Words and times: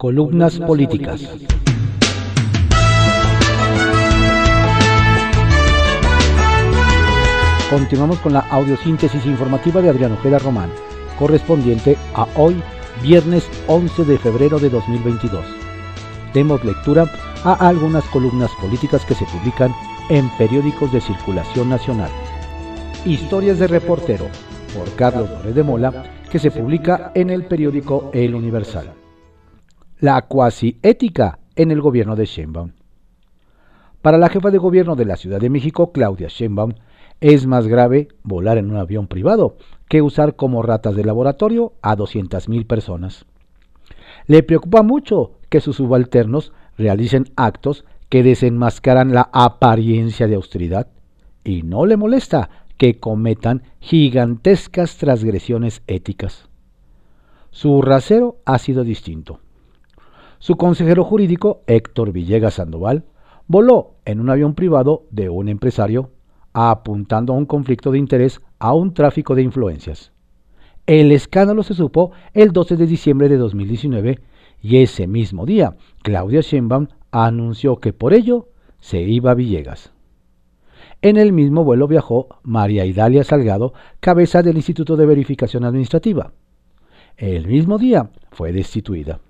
Columnas 0.00 0.58
políticas. 0.60 1.20
Continuamos 7.68 8.18
con 8.20 8.32
la 8.32 8.40
audiosíntesis 8.50 9.26
informativa 9.26 9.82
de 9.82 9.90
Adrián 9.90 10.12
Ojeda 10.12 10.38
Román, 10.38 10.70
correspondiente 11.18 11.98
a 12.14 12.26
hoy, 12.36 12.62
viernes 13.02 13.46
11 13.66 14.06
de 14.06 14.16
febrero 14.16 14.58
de 14.58 14.70
2022. 14.70 15.44
Demos 16.32 16.64
lectura 16.64 17.04
a 17.44 17.68
algunas 17.68 18.04
columnas 18.04 18.50
políticas 18.58 19.04
que 19.04 19.14
se 19.14 19.26
publican 19.26 19.70
en 20.08 20.30
periódicos 20.38 20.90
de 20.94 21.02
circulación 21.02 21.68
nacional. 21.68 22.10
Historias 23.04 23.58
de 23.58 23.66
reportero, 23.66 24.28
por 24.74 24.90
Carlos 24.96 25.28
López 25.28 25.54
de 25.54 25.62
Mola, 25.62 26.04
que 26.30 26.38
se 26.38 26.50
publica 26.50 27.12
en 27.14 27.28
el 27.28 27.44
periódico 27.44 28.10
El 28.14 28.34
Universal. 28.34 28.94
La 30.00 30.22
cuasi 30.22 30.78
ética 30.82 31.40
en 31.56 31.70
el 31.70 31.82
gobierno 31.82 32.16
de 32.16 32.24
Sheinbaum. 32.24 32.72
Para 34.00 34.16
la 34.16 34.30
jefa 34.30 34.50
de 34.50 34.56
gobierno 34.56 34.96
de 34.96 35.04
la 35.04 35.16
Ciudad 35.16 35.38
de 35.38 35.50
México, 35.50 35.92
Claudia 35.92 36.28
Sheinbaum, 36.28 36.72
es 37.20 37.46
más 37.46 37.66
grave 37.66 38.08
volar 38.22 38.56
en 38.56 38.70
un 38.70 38.78
avión 38.78 39.08
privado 39.08 39.58
que 39.90 40.00
usar 40.00 40.36
como 40.36 40.62
ratas 40.62 40.96
de 40.96 41.04
laboratorio 41.04 41.74
a 41.82 41.98
200.000 41.98 42.66
personas. 42.66 43.26
Le 44.26 44.42
preocupa 44.42 44.82
mucho 44.82 45.32
que 45.50 45.60
sus 45.60 45.76
subalternos 45.76 46.54
realicen 46.78 47.26
actos 47.36 47.84
que 48.08 48.22
desenmascaran 48.22 49.12
la 49.12 49.28
apariencia 49.34 50.26
de 50.28 50.36
austeridad 50.36 50.86
y 51.44 51.60
no 51.60 51.84
le 51.84 51.98
molesta 51.98 52.48
que 52.78 52.98
cometan 52.98 53.64
gigantescas 53.80 54.96
transgresiones 54.96 55.82
éticas. 55.86 56.48
Su 57.50 57.82
rasero 57.82 58.38
ha 58.46 58.56
sido 58.56 58.82
distinto. 58.82 59.40
Su 60.40 60.56
consejero 60.56 61.04
jurídico, 61.04 61.60
Héctor 61.66 62.12
Villegas 62.12 62.54
Sandoval, 62.54 63.04
voló 63.46 63.96
en 64.06 64.20
un 64.20 64.30
avión 64.30 64.54
privado 64.54 65.04
de 65.10 65.28
un 65.28 65.50
empresario 65.50 66.12
apuntando 66.54 67.34
a 67.34 67.36
un 67.36 67.44
conflicto 67.44 67.92
de 67.92 67.98
interés 67.98 68.40
a 68.58 68.72
un 68.72 68.94
tráfico 68.94 69.34
de 69.34 69.42
influencias. 69.42 70.12
El 70.86 71.12
escándalo 71.12 71.62
se 71.62 71.74
supo 71.74 72.12
el 72.32 72.52
12 72.52 72.78
de 72.78 72.86
diciembre 72.86 73.28
de 73.28 73.36
2019 73.36 74.18
y 74.62 74.78
ese 74.78 75.06
mismo 75.06 75.44
día 75.44 75.76
Claudia 76.02 76.40
Sheinbaum 76.40 76.88
anunció 77.10 77.76
que 77.76 77.92
por 77.92 78.14
ello 78.14 78.48
se 78.78 79.02
iba 79.02 79.32
a 79.32 79.34
Villegas. 79.34 79.92
En 81.02 81.18
el 81.18 81.34
mismo 81.34 81.64
vuelo 81.64 81.86
viajó 81.86 82.28
María 82.42 82.86
Idalia 82.86 83.24
Salgado, 83.24 83.74
cabeza 84.00 84.42
del 84.42 84.56
Instituto 84.56 84.96
de 84.96 85.04
Verificación 85.04 85.64
Administrativa. 85.64 86.32
El 87.18 87.46
mismo 87.46 87.76
día 87.76 88.08
fue 88.30 88.52
destituida. 88.52 89.20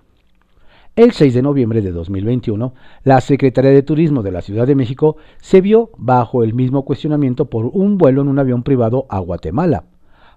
El 0.97 1.13
6 1.13 1.33
de 1.33 1.41
noviembre 1.41 1.81
de 1.81 1.93
2021, 1.93 2.73
la 3.05 3.21
Secretaría 3.21 3.71
de 3.71 3.81
Turismo 3.81 4.23
de 4.23 4.31
la 4.31 4.41
Ciudad 4.41 4.67
de 4.67 4.75
México 4.75 5.15
se 5.39 5.61
vio 5.61 5.89
bajo 5.97 6.43
el 6.43 6.53
mismo 6.53 6.83
cuestionamiento 6.83 7.45
por 7.49 7.67
un 7.67 7.97
vuelo 7.97 8.21
en 8.21 8.27
un 8.27 8.39
avión 8.39 8.63
privado 8.63 9.05
a 9.09 9.19
Guatemala 9.19 9.85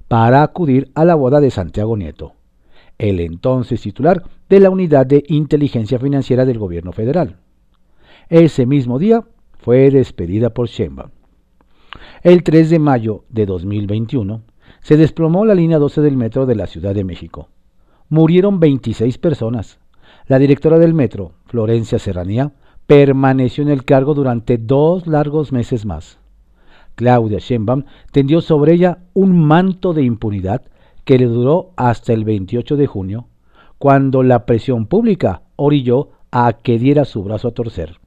para 0.07 0.45
acudir 0.45 0.93
a 0.95 1.05
la 1.05 1.17
boda 1.17 1.41
de 1.41 1.51
Santiago 1.51 1.97
Nieto, 1.97 2.35
el 2.99 3.19
entonces 3.19 3.81
titular 3.81 4.23
de 4.49 4.61
la 4.61 4.71
Unidad 4.71 5.07
de 5.07 5.25
Inteligencia 5.27 5.99
Financiera 5.99 6.45
del 6.45 6.61
Gobierno 6.61 6.93
Federal. 6.93 7.39
Ese 8.29 8.65
mismo 8.65 9.01
día 9.01 9.25
fue 9.55 9.91
despedida 9.91 10.51
por 10.51 10.69
Sheinbaum. 10.69 11.11
El 12.23 12.45
3 12.45 12.71
de 12.71 12.79
mayo 12.79 13.25
de 13.29 13.47
2021 13.47 14.43
se 14.83 14.97
desplomó 14.97 15.45
la 15.47 15.57
línea 15.57 15.81
12 15.81 16.01
del 16.01 16.17
metro 16.17 16.47
de 16.47 16.55
la 16.55 16.69
Ciudad 16.69 16.95
de 16.95 17.03
México. 17.03 17.49
Murieron 18.09 18.61
26 18.61 19.19
personas. 19.19 19.81
La 20.27 20.39
directora 20.39 20.79
del 20.79 20.95
metro, 20.95 21.33
Florencia 21.47 21.99
Serranía, 21.99 22.53
permaneció 22.87 23.63
en 23.63 23.69
el 23.69 23.85
cargo 23.85 24.15
durante 24.15 24.57
dos 24.57 25.07
largos 25.07 25.53
meses 25.53 25.85
más. 25.85 26.19
Claudia 26.95 27.39
Sheinbaum 27.39 27.85
tendió 28.11 28.41
sobre 28.41 28.73
ella 28.73 28.99
un 29.13 29.45
manto 29.45 29.93
de 29.93 30.03
impunidad 30.03 30.63
que 31.05 31.19
le 31.19 31.27
duró 31.27 31.73
hasta 31.77 32.15
el 32.15 32.25
28 32.25 32.77
de 32.77 32.87
junio, 32.87 33.27
cuando 33.79 34.23
la 34.23 34.47
presión 34.47 34.87
pública 34.87 35.43
orilló 35.57 36.11
a 36.31 36.55
que 36.55 36.79
diera 36.79 37.05
su 37.05 37.23
brazo 37.23 37.49
a 37.49 37.53
torcer. 37.53 37.99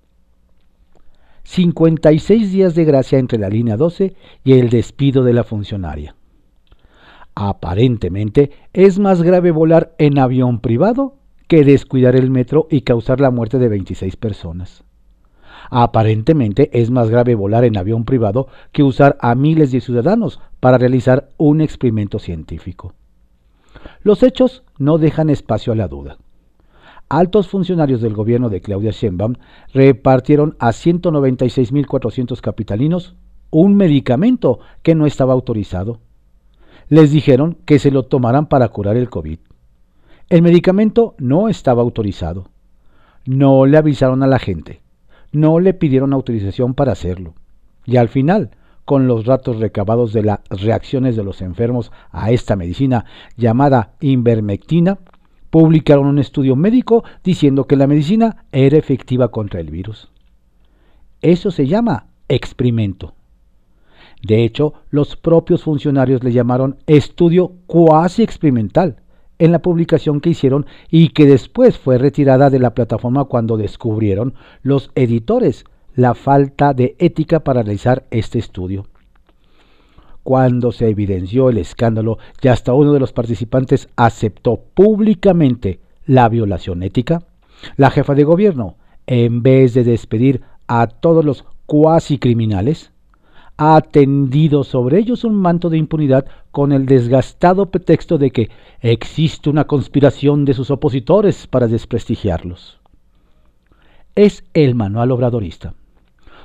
56 1.44 2.52
días 2.52 2.74
de 2.74 2.84
gracia 2.84 3.20
entre 3.20 3.38
la 3.38 3.50
línea 3.50 3.78
12 3.78 4.16
y 4.44 4.54
el 4.54 4.70
despido 4.70 5.24
de 5.24 5.34
la 5.34 5.44
funcionaria. 5.44 6.16
Aparentemente 7.36 8.52
es 8.74 8.98
más 8.98 9.22
grave 9.22 9.52
volar 9.52 9.94
en 10.00 10.18
avión 10.18 10.60
privado 10.60 11.18
que 11.48 11.64
descuidar 11.64 12.16
el 12.16 12.30
metro 12.30 12.68
y 12.70 12.82
causar 12.82 13.20
la 13.20 13.32
muerte 13.32 13.60
de 13.60 13.70
26 13.70 14.16
personas. 14.18 14.84
Aparentemente 15.70 16.70
es 16.74 16.92
más 16.92 17.10
grave 17.10 17.36
volar 17.36 17.64
en 17.64 17.78
avión 17.78 18.06
privado 18.06 18.48
que 18.72 18.84
usar 18.84 19.18
a 19.20 19.36
miles 19.36 19.72
de 19.72 19.82
ciudadanos 19.82 20.40
para 20.60 20.78
realizar 20.78 21.30
un 21.38 21.62
experimento 21.62 22.20
científico. 22.20 22.94
Los 24.02 24.24
hechos 24.24 24.64
no 24.78 24.98
dejan 24.98 25.30
espacio 25.30 25.74
a 25.74 25.76
la 25.76 25.88
duda 25.88 26.18
altos 27.10 27.48
funcionarios 27.48 28.02
del 28.02 28.14
gobierno 28.14 28.50
de 28.50 28.62
Claudia 28.62 28.92
Sheinbaum 28.92 29.36
repartieron 29.74 30.56
a 30.60 30.70
196.400 30.70 32.42
capitalinos 32.42 33.16
un 33.50 33.76
medicamento 33.76 34.60
que 34.84 34.96
no 34.96 35.06
estaba 35.06 35.34
autorizado. 35.34 36.00
Les 36.90 37.12
dijeron 37.12 37.58
que 37.66 37.80
se 37.80 37.92
lo 37.92 38.04
tomaran 38.04 38.48
para 38.48 38.68
curar 38.70 38.98
el 38.98 39.10
COVID. 39.10 39.40
El 40.30 40.42
medicamento 40.42 41.16
no 41.20 41.48
estaba 41.48 41.82
autorizado. 41.82 42.50
No 43.26 43.66
le 43.66 43.78
avisaron 43.78 44.24
a 44.24 44.28
la 44.28 44.40
gente. 44.40 44.82
No 45.32 45.62
le 45.62 45.74
pidieron 45.74 46.12
autorización 46.12 46.74
para 46.74 46.92
hacerlo. 46.92 47.34
Y 47.86 47.96
al 47.96 48.10
final, 48.10 48.52
con 48.84 49.08
los 49.08 49.24
datos 49.24 49.60
recabados 49.60 50.12
de 50.12 50.24
las 50.24 50.40
reacciones 50.50 51.16
de 51.16 51.24
los 51.24 51.42
enfermos 51.42 51.94
a 52.12 52.32
esta 52.32 52.58
medicina 52.58 53.06
llamada 53.38 53.94
invermectina, 54.02 54.98
publicaron 55.50 56.08
un 56.08 56.20
estudio 56.20 56.58
médico 56.58 57.06
diciendo 57.24 57.66
que 57.66 57.78
la 57.78 57.88
medicina 57.88 58.44
era 58.52 58.78
efectiva 58.78 59.30
contra 59.30 59.62
el 59.62 59.72
virus. 59.72 60.12
Eso 61.22 61.52
se 61.52 61.68
llama 61.68 62.08
experimento. 62.28 63.14
De 64.22 64.44
hecho, 64.44 64.74
los 64.90 65.16
propios 65.16 65.64
funcionarios 65.64 66.22
le 66.22 66.34
llamaron 66.34 66.80
estudio 66.86 67.54
cuasi 67.66 68.24
experimental 68.24 68.98
en 69.40 69.52
la 69.52 69.60
publicación 69.60 70.22
que 70.22 70.32
hicieron 70.32 70.66
y 70.90 71.10
que 71.10 71.26
después 71.26 71.78
fue 71.78 71.98
retirada 71.98 72.50
de 72.50 72.60
la 72.60 72.74
plataforma 72.74 73.26
cuando 73.26 73.58
descubrieron 73.58 74.34
los 74.62 74.92
editores 74.96 75.66
la 75.96 76.14
falta 76.14 76.74
de 76.74 76.96
ética 77.00 77.44
para 77.44 77.64
realizar 77.64 78.06
este 78.12 78.40
estudio. 78.40 78.86
Cuando 80.24 80.72
se 80.72 80.90
evidenció 80.90 81.50
el 81.50 81.58
escándalo 81.58 82.18
y 82.42 82.50
hasta 82.50 82.74
uno 82.74 82.94
de 82.94 83.00
los 83.00 83.14
participantes 83.14 83.90
aceptó 83.96 84.62
públicamente 84.74 85.80
la 86.06 86.30
violación 86.30 86.84
ética, 86.84 87.24
la 87.78 87.90
jefa 87.90 88.14
de 88.14 88.24
gobierno, 88.24 88.76
en 89.08 89.42
vez 89.42 89.74
de 89.74 89.84
despedir 89.84 90.42
a 90.68 90.88
todos 90.88 91.24
los 91.24 91.46
cuasi 91.66 92.20
criminales, 92.20 92.92
ha 93.58 93.82
tendido 93.82 94.64
sobre 94.64 95.00
ellos 95.00 95.24
un 95.24 95.36
manto 95.36 95.70
de 95.70 95.78
impunidad 95.78 96.26
con 96.52 96.72
el 96.72 96.86
desgastado 96.86 97.72
pretexto 97.72 98.18
de 98.18 98.32
que 98.32 98.50
existe 98.82 99.50
una 99.50 99.66
conspiración 99.66 100.46
de 100.46 100.54
sus 100.54 100.70
opositores 100.70 101.48
para 101.48 101.68
desprestigiarlos. 101.68 102.80
Es 104.16 104.44
el 104.54 104.76
manual 104.76 105.12
obradorista, 105.12 105.74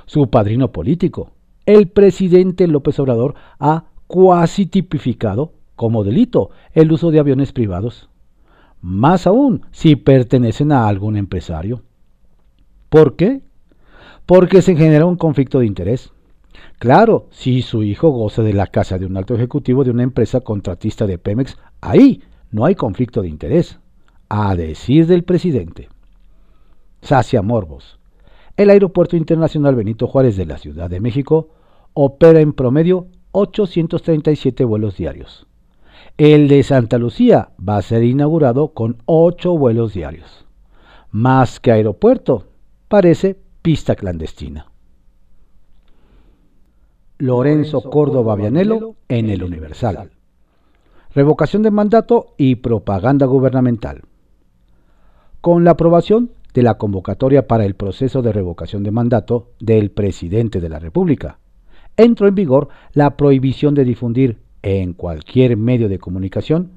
su 0.05 0.29
padrino 0.29 0.71
político, 0.71 1.31
el 1.65 1.87
presidente 1.87 2.67
López 2.67 2.99
Obrador 2.99 3.35
ha 3.59 3.85
cuasi 4.07 4.65
tipificado 4.65 5.53
como 5.75 6.03
delito 6.03 6.51
el 6.73 6.91
uso 6.91 7.09
de 7.09 7.19
aviones 7.19 7.51
privados, 7.51 8.09
más 8.81 9.27
aún 9.27 9.65
si 9.71 9.95
pertenecen 9.95 10.71
a 10.71 10.87
algún 10.87 11.15
empresario. 11.17 11.81
¿Por 12.89 13.15
qué? 13.15 13.41
Porque 14.25 14.61
se 14.61 14.75
genera 14.75 15.05
un 15.05 15.15
conflicto 15.15 15.59
de 15.59 15.65
interés. 15.65 16.12
Claro, 16.79 17.27
si 17.31 17.61
su 17.61 17.83
hijo 17.83 18.09
goza 18.09 18.43
de 18.43 18.53
la 18.53 18.67
casa 18.67 18.97
de 18.97 19.05
un 19.05 19.15
alto 19.17 19.35
ejecutivo 19.35 19.83
de 19.83 19.91
una 19.91 20.03
empresa 20.03 20.41
contratista 20.41 21.07
de 21.07 21.17
Pemex, 21.17 21.57
ahí 21.81 22.21
no 22.51 22.65
hay 22.65 22.75
conflicto 22.75 23.21
de 23.21 23.29
interés, 23.29 23.79
a 24.29 24.55
decir 24.55 25.07
del 25.07 25.23
presidente. 25.23 25.89
Sacia 27.01 27.41
Morbos, 27.41 27.99
el 28.57 28.69
Aeropuerto 28.69 29.15
Internacional 29.15 29.75
Benito 29.75 30.07
Juárez 30.07 30.37
de 30.37 30.45
la 30.45 30.57
Ciudad 30.57 30.89
de 30.89 30.99
México 30.99 31.49
opera 31.93 32.39
en 32.39 32.53
promedio 32.53 33.07
837 33.31 34.63
vuelos 34.63 34.97
diarios. 34.97 35.47
El 36.17 36.47
de 36.47 36.61
Santa 36.63 36.97
Lucía 36.97 37.49
va 37.57 37.77
a 37.77 37.81
ser 37.81 38.03
inaugurado 38.03 38.73
con 38.73 38.97
8 39.05 39.57
vuelos 39.57 39.93
diarios. 39.93 40.45
Más 41.11 41.59
que 41.59 41.71
aeropuerto, 41.71 42.45
parece 42.87 43.39
pista 43.61 43.95
clandestina. 43.95 44.72
Lorenzo 47.23 47.81
Córdoba 47.89 48.35
Vianelo 48.35 48.97
en 49.07 49.29
el 49.29 49.41
Con 55.39 55.63
la 55.63 55.71
aprobación 55.71 56.31
de 56.53 56.63
la 56.63 56.77
convocatoria 56.77 57.47
para 57.47 57.63
el 57.63 57.75
proceso 57.75 58.21
de 58.21 58.33
revocación 58.33 58.83
de 58.83 58.91
mandato 58.91 59.51
del 59.61 59.91
presidente 59.91 60.59
de 60.59 60.67
la 60.67 60.79
República, 60.79 61.39
entró 61.95 62.27
en 62.27 62.35
vigor 62.35 62.67
la 62.91 63.15
prohibición 63.15 63.73
de 63.73 63.85
difundir 63.85 64.39
en 64.61 64.91
cualquier 64.91 65.55
medio 65.55 65.87
de 65.87 65.99
comunicación 65.99 66.71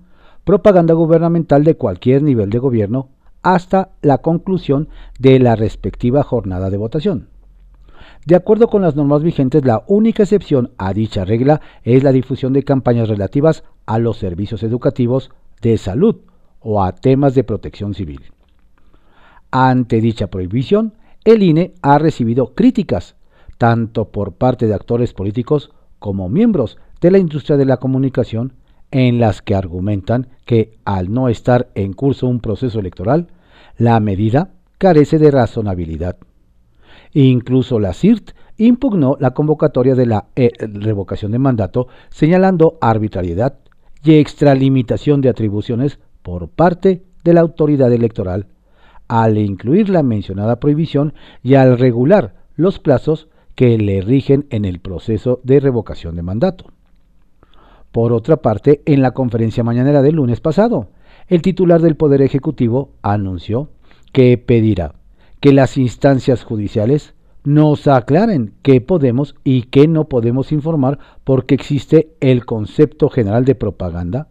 propaganda 0.44 0.94
gubernamental 0.94 1.64
de 1.64 1.75
cualquier 1.75 2.22
nivel 2.22 2.50
de 2.50 2.60
gobierno 2.60 3.08
hasta 3.42 3.96
la 4.00 4.19
conclusión 4.19 4.90
de 5.19 5.40
la 5.40 5.56
respectiva 5.56 6.22
jornada 6.22 6.70
de 6.70 6.76
votación. 6.76 7.36
De 8.26 8.34
acuerdo 8.34 8.67
con 8.67 8.82
las 8.82 8.96
normas 8.96 9.23
vigentes, 9.23 9.64
la 9.64 9.84
única 9.87 10.25
excepción 10.25 10.73
a 10.78 10.93
dicha 10.93 11.25
regla 11.25 11.61
es 11.84 12.02
la 12.02 12.11
difusión 12.11 12.52
de 12.52 12.64
campañas 12.64 13.08
relativas 13.08 13.62
a 13.87 14.00
los 14.00 14.19
servicios 14.19 14.64
educativos, 14.64 15.31
de 15.62 15.78
salud 15.78 16.17
o 16.58 16.82
a 16.82 16.93
temas 16.93 17.37
de 17.37 17.44
protección 17.44 17.94
civil. 17.94 18.23
Ante 19.52 20.00
dicha 20.00 20.26
prohibición, 20.26 20.94
el 21.25 21.44
INE 21.44 21.75
ha 21.82 21.99
recibido 21.99 22.52
críticas, 22.52 23.14
tanto 23.58 24.08
por 24.08 24.32
parte 24.32 24.67
de 24.67 24.75
actores 24.75 25.14
políticos 25.14 25.70
como 26.00 26.28
miembros 26.28 26.78
de 27.00 27.12
la 27.12 27.19
industria 27.19 27.56
de 27.56 27.64
la 27.64 27.76
comunicación, 27.76 28.55
en 28.90 29.20
las 29.20 29.40
que 29.40 29.55
argumentan 29.55 30.31
que 30.44 30.78
al 30.84 31.12
no 31.12 31.28
estar 31.28 31.69
en 31.76 31.93
curso 31.93 32.26
un 32.26 32.40
proceso 32.40 32.81
electoral, 32.81 33.28
la 33.78 34.00
medida 34.00 34.50
carece 34.78 35.20
de 35.20 35.31
razonabilidad. 35.31 36.17
Incluso 37.18 37.80
la 37.80 37.94
CIRT 37.94 38.32
impugnó 38.58 39.16
la 39.18 39.30
convocatoria 39.30 39.94
de 39.94 40.04
la 40.04 40.26
eh, 40.36 40.50
revocación 40.58 41.32
de 41.32 41.38
mandato, 41.38 41.88
señalando 42.10 42.76
arbitrariedad 42.82 43.56
y 44.04 44.16
extralimitación 44.16 45.22
de 45.22 45.30
atribuciones 45.30 45.98
por 46.22 46.50
parte 46.50 47.04
de 47.24 47.32
la 47.32 47.40
autoridad 47.40 47.90
electoral, 47.90 48.48
al 49.08 49.38
incluir 49.38 49.88
la 49.88 50.02
mencionada 50.02 50.60
prohibición 50.60 51.14
y 51.42 51.54
al 51.54 51.78
regular 51.78 52.34
los 52.54 52.80
plazos 52.80 53.28
que 53.54 53.78
le 53.78 54.02
rigen 54.02 54.46
en 54.50 54.66
el 54.66 54.78
proceso 54.80 55.40
de 55.42 55.58
revocación 55.58 56.16
de 56.16 56.22
mandato. 56.22 56.66
Por 57.92 58.12
otra 58.12 58.42
parte, 58.42 58.82
en 58.84 59.00
la 59.00 59.12
conferencia 59.12 59.64
mañanera 59.64 60.02
del 60.02 60.16
lunes 60.16 60.42
pasado, 60.42 60.88
el 61.28 61.40
titular 61.40 61.80
del 61.80 61.96
Poder 61.96 62.20
Ejecutivo 62.20 62.90
anunció 63.00 63.70
que 64.12 64.36
pedirá 64.36 64.96
que 65.46 65.52
las 65.52 65.78
instancias 65.78 66.43
judiciales 66.43 67.14
nos 67.44 67.87
aclaren 67.87 68.54
qué 68.62 68.81
podemos 68.81 69.37
y 69.44 69.62
qué 69.62 69.87
no 69.87 70.08
podemos 70.08 70.50
informar 70.50 70.98
porque 71.22 71.54
existe 71.54 72.16
el 72.19 72.44
concepto 72.44 73.10
general 73.10 73.44
de 73.44 73.54
propaganda 73.54 74.26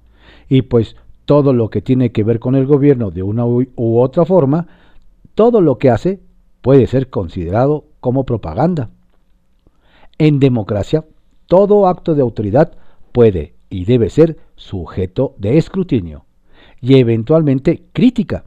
y 0.50 0.63
pues 0.63 0.97
todo 1.23 1.53
lo 1.53 1.69
que 1.69 1.81
tiene 1.81 2.12
que 2.12 2.25
ver 2.25 2.39
con 2.39 2.53
el 2.53 2.65
gobierno 2.65 3.12
de 3.12 3.23
una 3.23 3.45
u 3.45 3.97
otra 3.97 4.25
forma, 4.25 4.67
todo 5.35 5.62
lo 5.62 5.77
que 5.77 5.89
hace 5.89 6.19
puede 6.62 6.85
ser 6.85 7.09
considerado 7.09 7.85
como 8.01 8.25
propaganda. 8.25 8.89
En 10.18 10.41
democracia, 10.41 11.06
todo 11.45 11.88
acto 11.88 12.13
de 12.13 12.23
autoridad 12.23 12.73
puede 13.13 13.56
y 13.69 13.85
debe 13.85 14.09
ser 14.09 14.38
sujeto 14.57 15.33
de 15.38 15.57
escrutinio 15.57 16.25
y 16.81 16.95
eventualmente 16.95 17.85
crítica. 17.94 18.44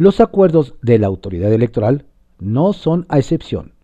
Los 0.00 0.22
acuerdos 0.22 0.76
de 0.80 0.98
la 0.98 1.08
autoridad 1.08 1.52
electoral 1.52 2.06
no 2.38 2.72
son 2.72 3.04
a 3.10 3.18
excepción. 3.18 3.74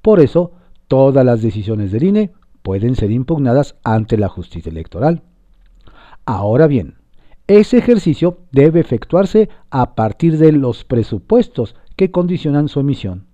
Por 0.00 0.18
eso, 0.18 0.50
todas 0.88 1.24
las 1.24 1.40
decisiones 1.40 1.92
del 1.92 2.02
INE 2.02 2.32
pueden 2.64 2.96
ser 2.96 3.12
impugnadas 3.12 3.76
ante 3.84 4.18
la 4.18 4.28
justicia 4.28 4.70
electoral. 4.70 5.22
Ahora 6.26 6.66
bien, 6.66 6.96
ese 7.46 7.78
ejercicio 7.78 8.38
debe 8.50 8.80
efectuarse 8.80 9.50
a 9.70 9.94
partir 9.94 10.36
de 10.36 10.50
los 10.50 10.82
presupuestos 10.82 11.76
que 11.94 12.10
condicionan 12.10 12.66
su 12.66 12.80
emisión, 12.80 13.26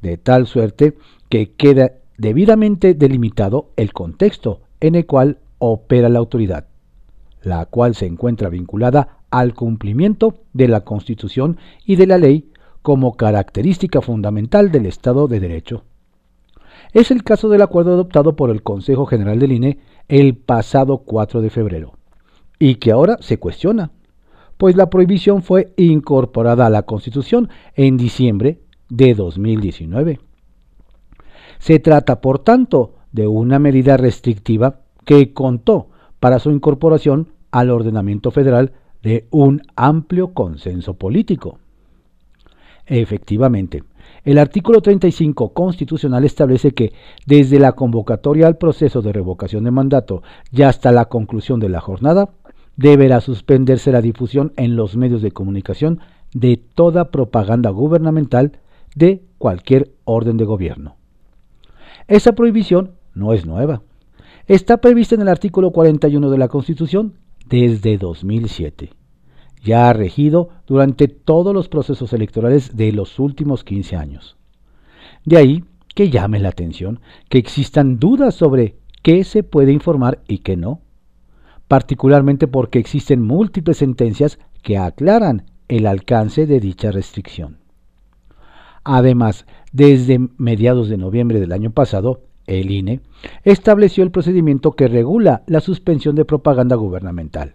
de 0.00 0.16
tal 0.16 0.48
suerte 0.48 0.98
que 1.28 1.52
queda 1.52 1.92
debidamente 2.18 2.94
delimitado 2.94 3.70
el 3.76 3.92
contexto 3.92 4.62
en 4.80 4.96
el 4.96 5.06
cual 5.06 5.38
opera 5.58 6.08
la 6.08 6.18
autoridad, 6.18 6.66
la 7.40 7.66
cual 7.66 7.94
se 7.94 8.06
encuentra 8.06 8.48
vinculada 8.48 9.21
al 9.32 9.54
cumplimiento 9.54 10.36
de 10.52 10.68
la 10.68 10.82
Constitución 10.82 11.56
y 11.84 11.96
de 11.96 12.06
la 12.06 12.18
ley 12.18 12.52
como 12.82 13.16
característica 13.16 14.00
fundamental 14.00 14.70
del 14.70 14.86
Estado 14.86 15.26
de 15.26 15.40
Derecho. 15.40 15.84
Es 16.92 17.10
el 17.10 17.24
caso 17.24 17.48
del 17.48 17.62
acuerdo 17.62 17.94
adoptado 17.94 18.36
por 18.36 18.50
el 18.50 18.62
Consejo 18.62 19.06
General 19.06 19.38
del 19.38 19.52
INE 19.52 19.78
el 20.08 20.36
pasado 20.36 20.98
4 20.98 21.40
de 21.40 21.50
febrero, 21.50 21.94
y 22.58 22.76
que 22.76 22.92
ahora 22.92 23.16
se 23.20 23.38
cuestiona, 23.38 23.90
pues 24.58 24.76
la 24.76 24.90
prohibición 24.90 25.42
fue 25.42 25.72
incorporada 25.76 26.66
a 26.66 26.70
la 26.70 26.82
Constitución 26.82 27.48
en 27.74 27.96
diciembre 27.96 28.60
de 28.90 29.14
2019. 29.14 30.20
Se 31.58 31.78
trata, 31.78 32.20
por 32.20 32.40
tanto, 32.40 32.96
de 33.12 33.26
una 33.26 33.58
medida 33.58 33.96
restrictiva 33.96 34.80
que 35.04 35.32
contó 35.32 35.88
para 36.20 36.38
su 36.38 36.50
incorporación 36.50 37.28
al 37.50 37.70
ordenamiento 37.70 38.30
federal 38.30 38.72
de 39.02 39.26
un 39.30 39.62
amplio 39.76 40.32
consenso 40.32 40.94
político. 40.94 41.58
Efectivamente, 42.86 43.84
el 44.24 44.38
artículo 44.38 44.80
35 44.80 45.52
constitucional 45.52 46.24
establece 46.24 46.72
que 46.72 46.92
desde 47.26 47.58
la 47.58 47.72
convocatoria 47.72 48.46
al 48.46 48.58
proceso 48.58 49.02
de 49.02 49.12
revocación 49.12 49.64
de 49.64 49.70
mandato 49.70 50.22
y 50.50 50.62
hasta 50.62 50.92
la 50.92 51.06
conclusión 51.06 51.60
de 51.60 51.68
la 51.68 51.80
jornada, 51.80 52.30
deberá 52.76 53.20
suspenderse 53.20 53.92
la 53.92 54.00
difusión 54.00 54.52
en 54.56 54.76
los 54.76 54.96
medios 54.96 55.22
de 55.22 55.32
comunicación 55.32 56.00
de 56.32 56.56
toda 56.56 57.10
propaganda 57.10 57.70
gubernamental 57.70 58.58
de 58.94 59.22
cualquier 59.38 59.92
orden 60.04 60.36
de 60.36 60.44
gobierno. 60.44 60.96
Esa 62.08 62.32
prohibición 62.32 62.92
no 63.14 63.32
es 63.32 63.46
nueva 63.46 63.82
está 64.46 64.78
prevista 64.78 65.14
en 65.14 65.22
el 65.22 65.28
artículo 65.28 65.70
41 65.70 66.30
de 66.30 66.38
la 66.38 66.48
Constitución 66.48 67.14
desde 67.52 67.98
2007. 67.98 68.94
Ya 69.62 69.90
ha 69.90 69.92
regido 69.92 70.48
durante 70.66 71.06
todos 71.06 71.52
los 71.54 71.68
procesos 71.68 72.14
electorales 72.14 72.78
de 72.78 72.92
los 72.92 73.18
últimos 73.18 73.62
15 73.62 73.94
años. 73.94 74.38
De 75.26 75.36
ahí 75.36 75.64
que 75.94 76.08
llame 76.08 76.40
la 76.40 76.48
atención 76.48 77.00
que 77.28 77.36
existan 77.36 77.98
dudas 77.98 78.34
sobre 78.34 78.76
qué 79.02 79.22
se 79.22 79.42
puede 79.42 79.70
informar 79.70 80.22
y 80.26 80.38
qué 80.38 80.56
no, 80.56 80.80
particularmente 81.68 82.48
porque 82.48 82.78
existen 82.78 83.20
múltiples 83.20 83.76
sentencias 83.76 84.38
que 84.62 84.78
aclaran 84.78 85.44
el 85.68 85.86
alcance 85.86 86.46
de 86.46 86.58
dicha 86.58 86.90
restricción. 86.90 87.58
Además, 88.82 89.44
desde 89.72 90.18
mediados 90.38 90.88
de 90.88 90.96
noviembre 90.96 91.38
del 91.38 91.52
año 91.52 91.70
pasado, 91.70 92.22
el 92.60 92.70
INE, 92.70 93.00
estableció 93.44 94.04
el 94.04 94.10
procedimiento 94.10 94.72
que 94.72 94.88
regula 94.88 95.42
la 95.46 95.60
suspensión 95.60 96.14
de 96.14 96.24
propaganda 96.24 96.76
gubernamental. 96.76 97.54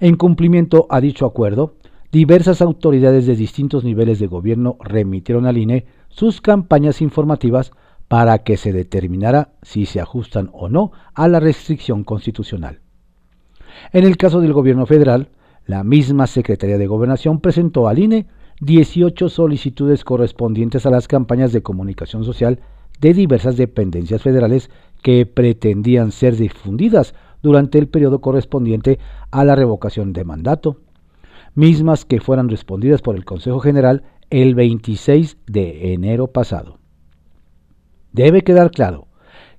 En 0.00 0.16
cumplimiento 0.16 0.86
a 0.90 1.00
dicho 1.00 1.26
acuerdo, 1.26 1.74
diversas 2.10 2.62
autoridades 2.62 3.26
de 3.26 3.36
distintos 3.36 3.84
niveles 3.84 4.18
de 4.18 4.26
gobierno 4.26 4.76
remitieron 4.80 5.46
al 5.46 5.58
INE 5.58 5.86
sus 6.08 6.40
campañas 6.40 7.00
informativas 7.00 7.72
para 8.08 8.38
que 8.40 8.56
se 8.56 8.72
determinara 8.72 9.52
si 9.62 9.86
se 9.86 10.00
ajustan 10.00 10.50
o 10.52 10.68
no 10.68 10.92
a 11.14 11.28
la 11.28 11.40
restricción 11.40 12.04
constitucional. 12.04 12.80
En 13.92 14.04
el 14.04 14.16
caso 14.16 14.40
del 14.40 14.52
gobierno 14.52 14.84
federal, 14.84 15.30
la 15.66 15.84
misma 15.84 16.26
Secretaría 16.26 16.76
de 16.76 16.86
Gobernación 16.86 17.40
presentó 17.40 17.88
al 17.88 17.98
INE 17.98 18.26
18 18.60 19.28
solicitudes 19.28 20.04
correspondientes 20.04 20.84
a 20.86 20.90
las 20.90 21.08
campañas 21.08 21.52
de 21.52 21.62
comunicación 21.62 22.24
social 22.24 22.60
de 23.02 23.12
diversas 23.12 23.56
dependencias 23.56 24.22
federales 24.22 24.70
que 25.02 25.26
pretendían 25.26 26.12
ser 26.12 26.36
difundidas 26.36 27.14
durante 27.42 27.78
el 27.78 27.88
periodo 27.88 28.20
correspondiente 28.20 29.00
a 29.32 29.44
la 29.44 29.56
revocación 29.56 30.12
de 30.12 30.24
mandato, 30.24 30.78
mismas 31.54 32.04
que 32.04 32.20
fueran 32.20 32.48
respondidas 32.48 33.02
por 33.02 33.16
el 33.16 33.24
Consejo 33.24 33.58
General 33.58 34.04
el 34.30 34.54
26 34.54 35.36
de 35.46 35.92
enero 35.92 36.28
pasado. 36.28 36.78
Debe 38.12 38.42
quedar 38.42 38.70
claro 38.70 39.08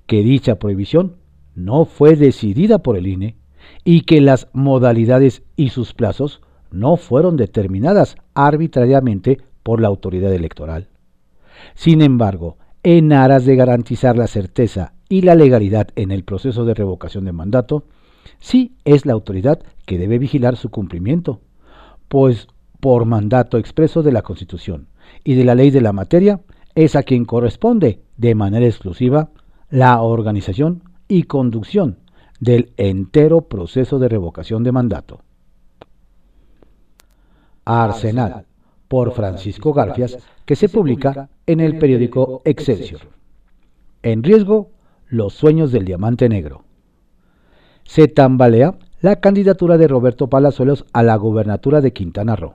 que 0.06 0.22
dicha 0.22 0.58
prohibición 0.58 1.16
no 1.54 1.84
fue 1.84 2.16
decidida 2.16 2.78
por 2.78 2.96
el 2.96 3.06
INE 3.06 3.36
y 3.84 4.02
que 4.02 4.22
las 4.22 4.48
modalidades 4.54 5.42
y 5.54 5.68
sus 5.68 5.92
plazos 5.92 6.40
no 6.70 6.96
fueron 6.96 7.36
determinadas 7.36 8.16
arbitrariamente 8.32 9.38
por 9.62 9.82
la 9.82 9.88
autoridad 9.88 10.32
electoral. 10.32 10.88
Sin 11.74 12.00
embargo, 12.00 12.56
en 12.84 13.14
aras 13.14 13.46
de 13.46 13.56
garantizar 13.56 14.16
la 14.16 14.26
certeza 14.26 14.92
y 15.08 15.22
la 15.22 15.34
legalidad 15.34 15.88
en 15.96 16.12
el 16.12 16.22
proceso 16.22 16.66
de 16.66 16.74
revocación 16.74 17.24
de 17.24 17.32
mandato, 17.32 17.84
sí 18.38 18.76
es 18.84 19.06
la 19.06 19.14
autoridad 19.14 19.60
que 19.86 19.98
debe 19.98 20.18
vigilar 20.18 20.56
su 20.56 20.70
cumplimiento, 20.70 21.40
pues 22.08 22.46
por 22.80 23.06
mandato 23.06 23.56
expreso 23.56 24.02
de 24.02 24.12
la 24.12 24.20
Constitución 24.20 24.88
y 25.24 25.34
de 25.34 25.44
la 25.44 25.54
ley 25.54 25.70
de 25.70 25.80
la 25.80 25.94
materia 25.94 26.42
es 26.74 26.94
a 26.94 27.02
quien 27.02 27.24
corresponde 27.24 28.02
de 28.18 28.34
manera 28.34 28.66
exclusiva 28.66 29.30
la 29.70 30.02
organización 30.02 30.82
y 31.08 31.22
conducción 31.22 31.98
del 32.38 32.72
entero 32.76 33.42
proceso 33.48 33.98
de 33.98 34.08
revocación 34.10 34.62
de 34.62 34.72
mandato. 34.72 35.22
Arsenal, 37.64 38.44
por 38.88 39.12
Francisco 39.12 39.72
Garfias, 39.72 40.18
que 40.44 40.56
se 40.56 40.68
publica 40.68 41.28
en 41.46 41.60
el 41.60 41.78
periódico 41.78 42.42
Excelsior. 42.44 43.00
En 44.02 44.22
riesgo, 44.22 44.70
los 45.08 45.34
sueños 45.34 45.72
del 45.72 45.84
diamante 45.84 46.28
negro. 46.28 46.64
Se 47.84 48.08
tambalea 48.08 48.76
la 49.00 49.16
candidatura 49.16 49.76
de 49.78 49.88
Roberto 49.88 50.28
Palazuelos 50.28 50.86
a 50.92 51.02
la 51.02 51.16
gubernatura 51.16 51.80
de 51.80 51.92
Quintana 51.92 52.36
Roo. 52.36 52.54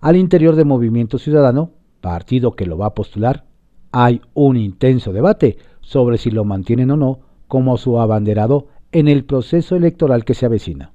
Al 0.00 0.16
interior 0.16 0.56
de 0.56 0.64
Movimiento 0.64 1.18
Ciudadano, 1.18 1.70
partido 2.00 2.54
que 2.54 2.66
lo 2.66 2.78
va 2.78 2.86
a 2.86 2.94
postular, 2.94 3.44
hay 3.90 4.20
un 4.34 4.56
intenso 4.56 5.12
debate 5.12 5.58
sobre 5.80 6.18
si 6.18 6.30
lo 6.30 6.44
mantienen 6.44 6.90
o 6.90 6.96
no 6.96 7.20
como 7.48 7.78
su 7.78 7.98
abanderado 7.98 8.66
en 8.92 9.08
el 9.08 9.24
proceso 9.24 9.74
electoral 9.74 10.24
que 10.24 10.34
se 10.34 10.46
avecina. 10.46 10.92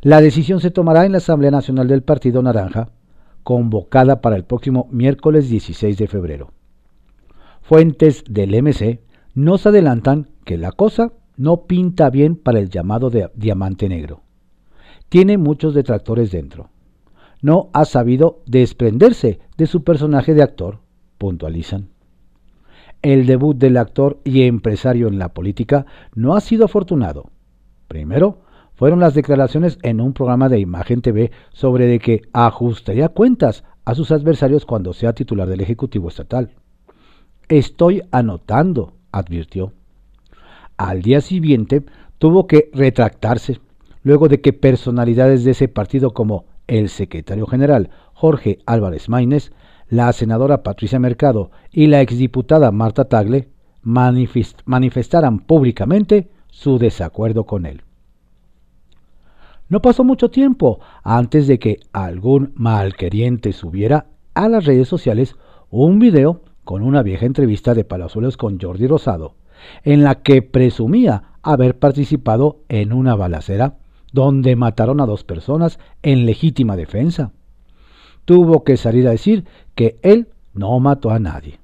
La 0.00 0.20
decisión 0.20 0.60
se 0.60 0.70
tomará 0.70 1.04
en 1.04 1.12
la 1.12 1.18
Asamblea 1.18 1.50
Nacional 1.50 1.88
del 1.88 2.02
Partido 2.02 2.42
Naranja, 2.42 2.88
convocada 3.50 4.20
para 4.20 4.36
el 4.36 4.44
próximo 4.44 4.86
miércoles 4.92 5.50
16 5.50 5.98
de 5.98 6.06
febrero. 6.06 6.52
Fuentes 7.62 8.22
del 8.30 8.54
MC 8.62 9.00
nos 9.34 9.66
adelantan 9.66 10.28
que 10.44 10.56
la 10.56 10.70
cosa 10.70 11.14
no 11.36 11.62
pinta 11.62 12.10
bien 12.10 12.36
para 12.36 12.60
el 12.60 12.70
llamado 12.70 13.10
de 13.10 13.28
diamante 13.34 13.88
negro. 13.88 14.20
Tiene 15.08 15.36
muchos 15.36 15.74
detractores 15.74 16.30
dentro. 16.30 16.68
No 17.42 17.70
ha 17.72 17.86
sabido 17.86 18.40
desprenderse 18.46 19.40
de 19.56 19.66
su 19.66 19.82
personaje 19.82 20.32
de 20.32 20.44
actor, 20.44 20.78
puntualizan. 21.18 21.88
El 23.02 23.26
debut 23.26 23.56
del 23.56 23.78
actor 23.78 24.20
y 24.22 24.42
empresario 24.42 25.08
en 25.08 25.18
la 25.18 25.30
política 25.30 25.86
no 26.14 26.36
ha 26.36 26.40
sido 26.40 26.66
afortunado. 26.66 27.30
Primero, 27.88 28.42
fueron 28.80 28.98
las 28.98 29.12
declaraciones 29.12 29.78
en 29.82 30.00
un 30.00 30.14
programa 30.14 30.48
de 30.48 30.58
Imagen 30.58 31.02
TV 31.02 31.30
sobre 31.52 31.84
de 31.84 31.98
que 31.98 32.22
ajustaría 32.32 33.10
cuentas 33.10 33.62
a 33.84 33.94
sus 33.94 34.10
adversarios 34.10 34.64
cuando 34.64 34.94
sea 34.94 35.12
titular 35.12 35.46
del 35.46 35.60
Ejecutivo 35.60 36.08
Estatal. 36.08 36.54
Estoy 37.50 38.00
anotando, 38.10 38.94
advirtió. 39.12 39.74
Al 40.78 41.02
día 41.02 41.20
siguiente 41.20 41.84
tuvo 42.16 42.46
que 42.46 42.70
retractarse, 42.72 43.60
luego 44.02 44.28
de 44.28 44.40
que 44.40 44.54
personalidades 44.54 45.44
de 45.44 45.50
ese 45.50 45.68
partido 45.68 46.14
como 46.14 46.46
el 46.66 46.88
secretario 46.88 47.46
general 47.46 47.90
Jorge 48.14 48.60
Álvarez 48.64 49.10
Maínez, 49.10 49.52
la 49.90 50.10
senadora 50.14 50.62
Patricia 50.62 50.98
Mercado 50.98 51.50
y 51.70 51.88
la 51.88 52.00
exdiputada 52.00 52.72
Marta 52.72 53.10
Tagle 53.10 53.50
manifestaran 53.82 55.40
públicamente 55.40 56.30
su 56.48 56.78
desacuerdo 56.78 57.44
con 57.44 57.66
él. 57.66 57.82
No 59.70 59.80
pasó 59.80 60.02
mucho 60.02 60.30
tiempo 60.30 60.80
antes 61.04 61.46
de 61.46 61.60
que 61.60 61.78
algún 61.92 62.52
malqueriente 62.56 63.52
subiera 63.52 64.08
a 64.34 64.48
las 64.48 64.64
redes 64.64 64.88
sociales 64.88 65.36
un 65.70 66.00
video 66.00 66.42
con 66.64 66.82
una 66.82 67.04
vieja 67.04 67.24
entrevista 67.24 67.72
de 67.72 67.84
Palazuelos 67.84 68.36
con 68.36 68.58
Jordi 68.60 68.88
Rosado, 68.88 69.36
en 69.84 70.02
la 70.02 70.16
que 70.16 70.42
presumía 70.42 71.34
haber 71.42 71.78
participado 71.78 72.58
en 72.68 72.92
una 72.92 73.14
balacera 73.14 73.76
donde 74.12 74.56
mataron 74.56 75.00
a 75.00 75.06
dos 75.06 75.22
personas 75.22 75.78
en 76.02 76.26
legítima 76.26 76.74
defensa. 76.74 77.30
Tuvo 78.24 78.64
que 78.64 78.76
salir 78.76 79.06
a 79.06 79.12
decir 79.12 79.44
que 79.76 80.00
él 80.02 80.26
no 80.52 80.80
mató 80.80 81.10
a 81.10 81.20
nadie. 81.20 81.60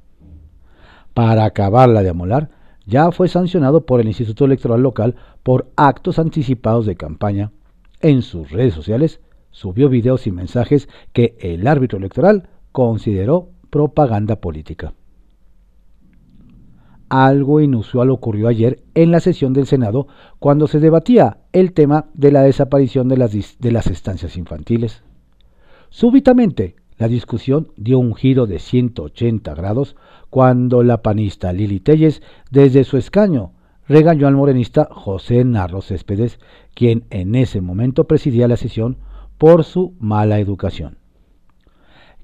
Para 1.12 1.44
acabarla 1.44 2.04
de 2.04 2.10
amolar, 2.10 2.50
ya 2.86 3.10
fue 3.10 3.26
sancionado 3.26 3.84
por 3.84 4.00
el 4.00 4.06
Instituto 4.06 4.44
Electoral 4.44 4.80
Local 4.80 5.16
por 5.42 5.72
actos 5.74 6.20
anticipados 6.20 6.86
de 6.86 6.94
campaña 6.94 7.50
en 8.06 8.22
sus 8.22 8.52
redes 8.52 8.72
sociales 8.72 9.20
subió 9.50 9.88
videos 9.88 10.28
y 10.28 10.30
mensajes 10.30 10.88
que 11.12 11.36
el 11.40 11.66
árbitro 11.66 11.98
electoral 11.98 12.48
consideró 12.70 13.50
propaganda 13.68 14.36
política. 14.36 14.94
Algo 17.08 17.60
inusual 17.60 18.10
ocurrió 18.10 18.46
ayer 18.46 18.84
en 18.94 19.10
la 19.10 19.18
sesión 19.18 19.52
del 19.52 19.66
Senado 19.66 20.06
cuando 20.38 20.68
se 20.68 20.78
debatía 20.78 21.38
el 21.52 21.72
tema 21.72 22.06
de 22.14 22.30
la 22.30 22.42
desaparición 22.42 23.08
de 23.08 23.16
las, 23.16 23.58
de 23.58 23.72
las 23.72 23.88
estancias 23.88 24.36
infantiles. 24.36 25.02
Súbitamente, 25.90 26.76
la 26.96 27.08
discusión 27.08 27.72
dio 27.76 27.98
un 27.98 28.14
giro 28.14 28.46
de 28.46 28.60
180 28.60 29.52
grados 29.56 29.96
cuando 30.30 30.84
la 30.84 31.02
panista 31.02 31.52
Lili 31.52 31.80
Telles, 31.80 32.22
desde 32.52 32.84
su 32.84 32.98
escaño, 32.98 33.55
regañó 33.88 34.26
al 34.26 34.34
morenista 34.34 34.88
José 34.90 35.44
Narro 35.44 35.80
Céspedes, 35.80 36.38
quien 36.74 37.04
en 37.10 37.34
ese 37.34 37.60
momento 37.60 38.04
presidía 38.04 38.48
la 38.48 38.56
sesión 38.56 38.98
por 39.38 39.64
su 39.64 39.94
mala 39.98 40.38
educación. 40.38 40.98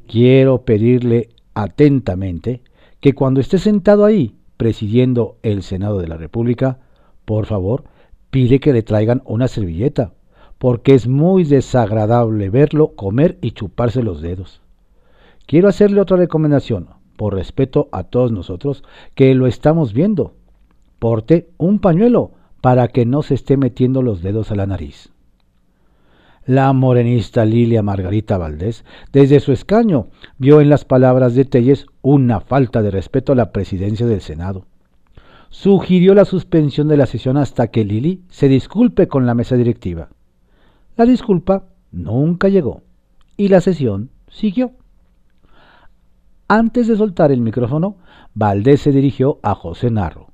Quiero 0.06 0.62
pedirle 0.62 1.28
atentamente 1.54 2.62
que 3.00 3.14
cuando 3.14 3.40
esté 3.40 3.58
sentado 3.58 4.04
ahí 4.04 4.36
presidiendo 4.56 5.38
el 5.42 5.62
Senado 5.62 5.98
de 5.98 6.08
la 6.08 6.16
República, 6.16 6.78
por 7.24 7.46
favor, 7.46 7.84
pide 8.30 8.60
que 8.60 8.72
le 8.72 8.82
traigan 8.82 9.22
una 9.24 9.48
servilleta, 9.48 10.12
porque 10.58 10.94
es 10.94 11.08
muy 11.08 11.44
desagradable 11.44 12.50
verlo 12.50 12.94
comer 12.94 13.38
y 13.40 13.52
chuparse 13.52 14.02
los 14.02 14.22
dedos. 14.22 14.60
Quiero 15.46 15.68
hacerle 15.68 16.00
otra 16.00 16.16
recomendación, 16.16 16.88
por 17.16 17.34
respeto 17.34 17.88
a 17.92 18.04
todos 18.04 18.30
nosotros, 18.32 18.84
que 19.14 19.34
lo 19.34 19.46
estamos 19.46 19.92
viendo 19.92 20.34
porte 21.02 21.48
un 21.58 21.80
pañuelo 21.80 22.30
para 22.60 22.86
que 22.86 23.04
no 23.04 23.22
se 23.22 23.34
esté 23.34 23.56
metiendo 23.56 24.02
los 24.02 24.22
dedos 24.22 24.52
a 24.52 24.54
la 24.54 24.66
nariz. 24.66 25.10
La 26.46 26.72
morenista 26.72 27.44
Lilia 27.44 27.82
Margarita 27.82 28.38
Valdés, 28.38 28.84
desde 29.12 29.40
su 29.40 29.50
escaño, 29.50 30.10
vio 30.38 30.60
en 30.60 30.68
las 30.68 30.84
palabras 30.84 31.34
de 31.34 31.44
Telles 31.44 31.86
una 32.02 32.38
falta 32.38 32.82
de 32.82 32.92
respeto 32.92 33.32
a 33.32 33.34
la 33.34 33.50
presidencia 33.50 34.06
del 34.06 34.20
Senado. 34.20 34.66
Sugirió 35.50 36.14
la 36.14 36.24
suspensión 36.24 36.86
de 36.86 36.96
la 36.96 37.06
sesión 37.06 37.36
hasta 37.36 37.66
que 37.66 37.84
Lili 37.84 38.22
se 38.28 38.46
disculpe 38.46 39.08
con 39.08 39.26
la 39.26 39.34
mesa 39.34 39.56
directiva. 39.56 40.08
La 40.96 41.04
disculpa 41.04 41.64
nunca 41.90 42.48
llegó 42.48 42.82
y 43.36 43.48
la 43.48 43.60
sesión 43.60 44.10
siguió. 44.28 44.70
Antes 46.46 46.86
de 46.86 46.96
soltar 46.96 47.32
el 47.32 47.40
micrófono, 47.40 47.96
Valdés 48.34 48.82
se 48.82 48.92
dirigió 48.92 49.40
a 49.42 49.56
José 49.56 49.90
Narro. 49.90 50.31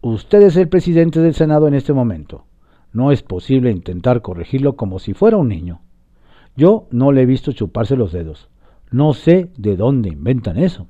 Usted 0.00 0.42
es 0.42 0.56
el 0.56 0.68
presidente 0.68 1.18
del 1.20 1.34
Senado 1.34 1.66
en 1.66 1.74
este 1.74 1.92
momento. 1.92 2.44
No 2.92 3.10
es 3.10 3.24
posible 3.24 3.72
intentar 3.72 4.22
corregirlo 4.22 4.76
como 4.76 5.00
si 5.00 5.12
fuera 5.12 5.36
un 5.36 5.48
niño. 5.48 5.80
Yo 6.56 6.86
no 6.92 7.10
le 7.10 7.22
he 7.22 7.26
visto 7.26 7.50
chuparse 7.50 7.96
los 7.96 8.12
dedos. 8.12 8.48
No 8.92 9.12
sé 9.12 9.50
de 9.56 9.76
dónde 9.76 10.10
inventan 10.10 10.56
eso. 10.56 10.86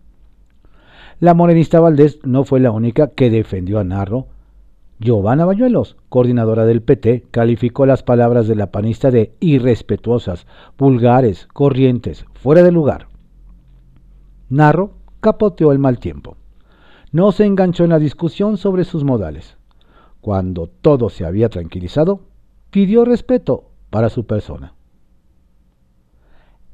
La 1.20 1.32
morenista 1.32 1.80
Valdés 1.80 2.18
no 2.22 2.44
fue 2.44 2.60
la 2.60 2.70
única 2.70 3.08
que 3.08 3.30
defendió 3.30 3.78
a 3.78 3.84
Narro. 3.84 4.26
Giovanna 5.00 5.46
Bayuelos, 5.46 5.96
coordinadora 6.10 6.66
del 6.66 6.82
PT, 6.82 7.24
calificó 7.30 7.86
las 7.86 8.02
palabras 8.02 8.46
de 8.46 8.56
la 8.56 8.70
panista 8.70 9.10
de 9.10 9.32
irrespetuosas, 9.40 10.46
vulgares, 10.76 11.48
corrientes, 11.54 12.26
fuera 12.34 12.62
de 12.62 12.72
lugar. 12.72 13.08
Narro 14.50 14.92
capoteó 15.20 15.72
el 15.72 15.78
mal 15.78 15.98
tiempo 15.98 16.36
no 17.12 17.32
se 17.32 17.44
enganchó 17.44 17.84
en 17.84 17.90
la 17.90 17.98
discusión 17.98 18.56
sobre 18.56 18.84
sus 18.84 19.04
modales. 19.04 19.56
Cuando 20.20 20.66
todo 20.66 21.08
se 21.08 21.24
había 21.24 21.48
tranquilizado, 21.48 22.20
pidió 22.70 23.04
respeto 23.04 23.70
para 23.90 24.10
su 24.10 24.26
persona. 24.26 24.74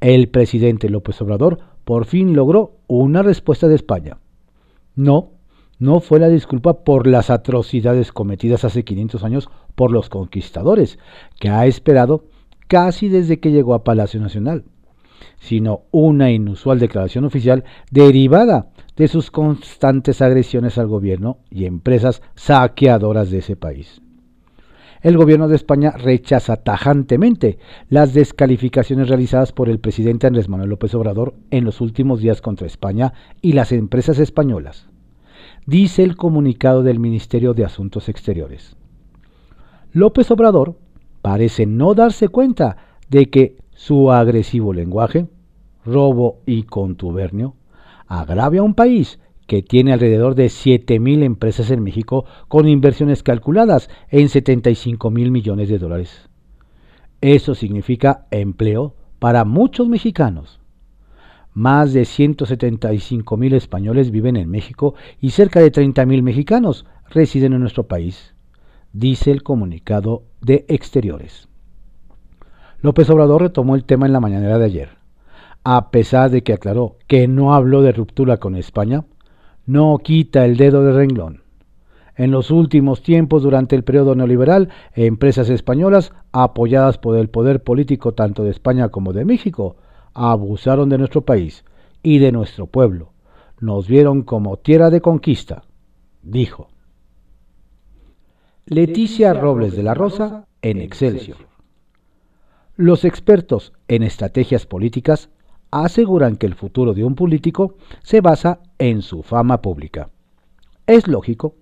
El 0.01 0.29
presidente 0.29 0.89
López 0.89 1.21
Obrador 1.21 1.59
por 1.83 2.05
fin 2.05 2.35
logró 2.35 2.77
una 2.87 3.23
respuesta 3.23 3.67
de 3.67 3.75
España. 3.75 4.17
No, 4.95 5.31
no 5.79 5.99
fue 5.99 6.19
la 6.19 6.29
disculpa 6.29 6.83
por 6.83 7.07
las 7.07 7.29
atrocidades 7.29 8.11
cometidas 8.11 8.65
hace 8.65 8.83
500 8.83 9.23
años 9.23 9.49
por 9.75 9.91
los 9.91 10.09
conquistadores, 10.09 10.99
que 11.39 11.49
ha 11.49 11.65
esperado 11.65 12.25
casi 12.67 13.09
desde 13.09 13.39
que 13.39 13.51
llegó 13.51 13.73
a 13.73 13.83
Palacio 13.83 14.19
Nacional, 14.19 14.65
sino 15.37 15.83
una 15.91 16.31
inusual 16.31 16.79
declaración 16.79 17.25
oficial 17.25 17.63
derivada 17.91 18.71
de 18.95 19.07
sus 19.07 19.31
constantes 19.31 20.21
agresiones 20.21 20.77
al 20.77 20.87
gobierno 20.87 21.39
y 21.49 21.65
empresas 21.65 22.21
saqueadoras 22.35 23.29
de 23.29 23.39
ese 23.39 23.55
país. 23.55 24.01
El 25.01 25.17
gobierno 25.17 25.47
de 25.47 25.55
España 25.55 25.91
rechaza 25.91 26.55
tajantemente 26.57 27.59
las 27.89 28.13
descalificaciones 28.13 29.07
realizadas 29.07 29.51
por 29.51 29.69
el 29.69 29.79
presidente 29.79 30.25
Andrés 30.25 30.49
Manuel 30.49 30.69
López 30.69 30.95
Obrador 30.95 31.35
en 31.51 31.63
los 31.63 31.79
últimos 31.79 32.21
días 32.21 32.41
contra 32.41 32.65
España 32.65 33.13
y 33.41 33.53
las 33.53 33.71
empresas 33.71 34.17
españolas, 34.17 34.87
dice 35.67 36.03
el 36.03 36.15
comunicado 36.15 36.81
del 36.81 36.99
Ministerio 36.99 37.53
de 37.53 37.65
Asuntos 37.65 38.09
Exteriores. 38.09 38.77
López 39.91 40.31
Obrador 40.31 40.75
parece 41.21 41.65
no 41.65 41.93
darse 41.93 42.29
cuenta 42.29 42.77
de 43.09 43.29
que 43.29 43.57
su 43.75 44.11
agresivo 44.11 44.73
lenguaje, 44.73 45.27
robo 45.85 46.39
y 46.47 46.63
contubernio 46.63 47.53
agravia 48.07 48.61
a 48.61 48.63
un 48.63 48.73
país 48.73 49.19
que 49.47 49.61
tiene 49.61 49.93
alrededor 49.93 50.35
de 50.35 50.47
7.000 50.47 51.23
empresas 51.23 51.69
en 51.71 51.83
México 51.83 52.25
con 52.47 52.67
inversiones 52.67 53.23
calculadas 53.23 53.89
en 54.09 54.29
75 54.29 55.11
mil 55.11 55.31
millones 55.31 55.69
de 55.69 55.77
dólares. 55.77 56.29
Eso 57.21 57.55
significa 57.55 58.27
empleo 58.31 58.95
para 59.19 59.45
muchos 59.45 59.87
mexicanos. 59.87 60.59
Más 61.53 61.93
de 61.93 62.05
175 62.05 63.37
mil 63.37 63.53
españoles 63.53 64.11
viven 64.11 64.35
en 64.35 64.49
México 64.49 64.95
y 65.21 65.29
cerca 65.29 65.61
de 65.61 65.71
30 65.71 66.05
mil 66.05 66.21
mexicanos 66.21 66.85
residen 67.09 67.53
en 67.53 67.61
nuestro 67.61 67.87
país, 67.87 68.35
dice 68.91 69.31
el 69.31 69.41
comunicado 69.41 70.23
de 70.41 70.65
Exteriores. 70.67 71.47
López 72.81 73.09
Obrador 73.09 73.41
retomó 73.41 73.75
el 73.75 73.85
tema 73.85 74.05
en 74.05 74.13
la 74.13 74.19
mañanera 74.19 74.57
de 74.57 74.65
ayer. 74.65 74.94
A 75.67 75.89
pesar 75.89 76.29
de 76.29 76.43
que 76.43 76.53
aclaró 76.53 76.97
que 77.07 77.27
no 77.27 77.55
habló 77.55 77.81
de 77.81 77.91
ruptura 77.91 78.37
con 78.37 78.55
España, 78.55 79.03
no 79.65 79.97
quita 79.97 80.45
el 80.45 80.57
dedo 80.57 80.83
de 80.83 80.93
renglón. 80.93 81.41
En 82.15 82.29
los 82.29 82.51
últimos 82.51 83.01
tiempos, 83.01 83.41
durante 83.41 83.75
el 83.75 83.83
periodo 83.83 84.13
neoliberal, 84.13 84.69
empresas 84.93 85.49
españolas, 85.49 86.13
apoyadas 86.31 86.99
por 86.99 87.17
el 87.17 87.29
poder 87.29 87.63
político 87.63 88.13
tanto 88.13 88.43
de 88.43 88.51
España 88.51 88.89
como 88.89 89.11
de 89.11 89.25
México, 89.25 89.75
abusaron 90.13 90.87
de 90.89 90.99
nuestro 90.99 91.21
país 91.21 91.65
y 92.03 92.19
de 92.19 92.31
nuestro 92.31 92.67
pueblo. 92.67 93.13
Nos 93.59 93.87
vieron 93.87 94.21
como 94.21 94.57
tierra 94.57 94.91
de 94.91 95.01
conquista, 95.01 95.63
dijo. 96.21 96.67
Leticia 98.67 99.33
Robles 99.33 99.75
de 99.75 99.81
la 99.81 99.95
Rosa 99.95 100.45
en 100.61 100.79
Excelsior. 100.79 101.37
Los 102.75 103.03
expertos 103.03 103.73
en 103.87 104.03
estrategias 104.03 104.67
políticas 104.67 105.31
aseguran 105.83 106.37
que 106.37 106.45
el 106.45 106.55
futuro 106.55 106.93
de 106.93 107.03
un 107.03 107.15
político 107.15 107.75
se 108.03 108.21
basa 108.21 108.59
en 108.77 109.01
su 109.01 109.23
fama 109.23 109.61
pública. 109.61 110.09
Es 110.87 111.07
lógico. 111.07 111.55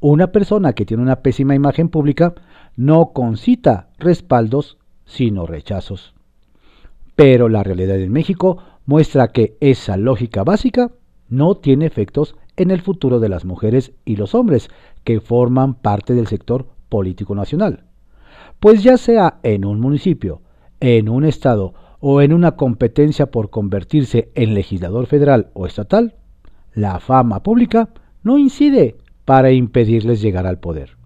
Una 0.00 0.28
persona 0.28 0.72
que 0.72 0.86
tiene 0.86 1.02
una 1.02 1.20
pésima 1.20 1.54
imagen 1.54 1.88
pública 1.88 2.34
no 2.76 3.12
concita 3.12 3.88
respaldos, 3.98 4.78
sino 5.04 5.46
rechazos. 5.46 6.14
Pero 7.16 7.48
la 7.48 7.62
realidad 7.62 7.98
en 7.98 8.12
México 8.12 8.58
muestra 8.86 9.28
que 9.28 9.56
esa 9.60 9.96
lógica 9.96 10.42
básica 10.44 10.90
no 11.28 11.54
tiene 11.56 11.86
efectos 11.86 12.36
en 12.56 12.70
el 12.70 12.80
futuro 12.80 13.20
de 13.20 13.28
las 13.28 13.44
mujeres 13.44 13.92
y 14.04 14.16
los 14.16 14.34
hombres 14.34 14.68
que 15.04 15.20
forman 15.20 15.74
parte 15.74 16.14
del 16.14 16.26
sector 16.26 16.66
político 16.88 17.34
nacional. 17.34 17.84
Pues 18.60 18.82
ya 18.82 18.96
sea 18.96 19.38
en 19.42 19.64
un 19.64 19.80
municipio, 19.80 20.40
en 20.80 21.08
un 21.08 21.24
estado 21.24 21.74
o 22.06 22.20
en 22.20 22.34
una 22.34 22.54
competencia 22.54 23.30
por 23.30 23.48
convertirse 23.48 24.30
en 24.34 24.52
legislador 24.52 25.06
federal 25.06 25.48
o 25.54 25.64
estatal, 25.64 26.16
la 26.74 27.00
fama 27.00 27.42
pública 27.42 27.88
no 28.22 28.36
incide 28.36 28.96
para 29.24 29.52
impedirles 29.52 30.20
llegar 30.20 30.46
al 30.46 30.58
poder. 30.58 30.98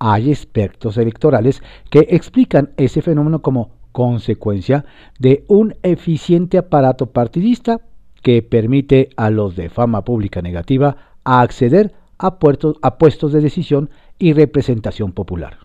Hay 0.00 0.32
expertos 0.32 0.96
electorales 0.96 1.62
que 1.88 2.00
explican 2.10 2.70
ese 2.76 3.00
fenómeno 3.00 3.42
como 3.42 3.76
consecuencia 3.92 4.84
de 5.20 5.44
un 5.46 5.76
eficiente 5.84 6.58
aparato 6.58 7.12
partidista 7.12 7.80
que 8.22 8.42
permite 8.42 9.10
a 9.16 9.30
los 9.30 9.54
de 9.54 9.70
fama 9.70 10.04
pública 10.04 10.42
negativa 10.42 10.96
acceder 11.22 11.94
a, 12.18 12.40
puestos, 12.40 13.32
de 13.32 13.40
decisión 13.40 13.90
y 14.18 14.32
representación 14.32 15.12
popular. 15.12 15.58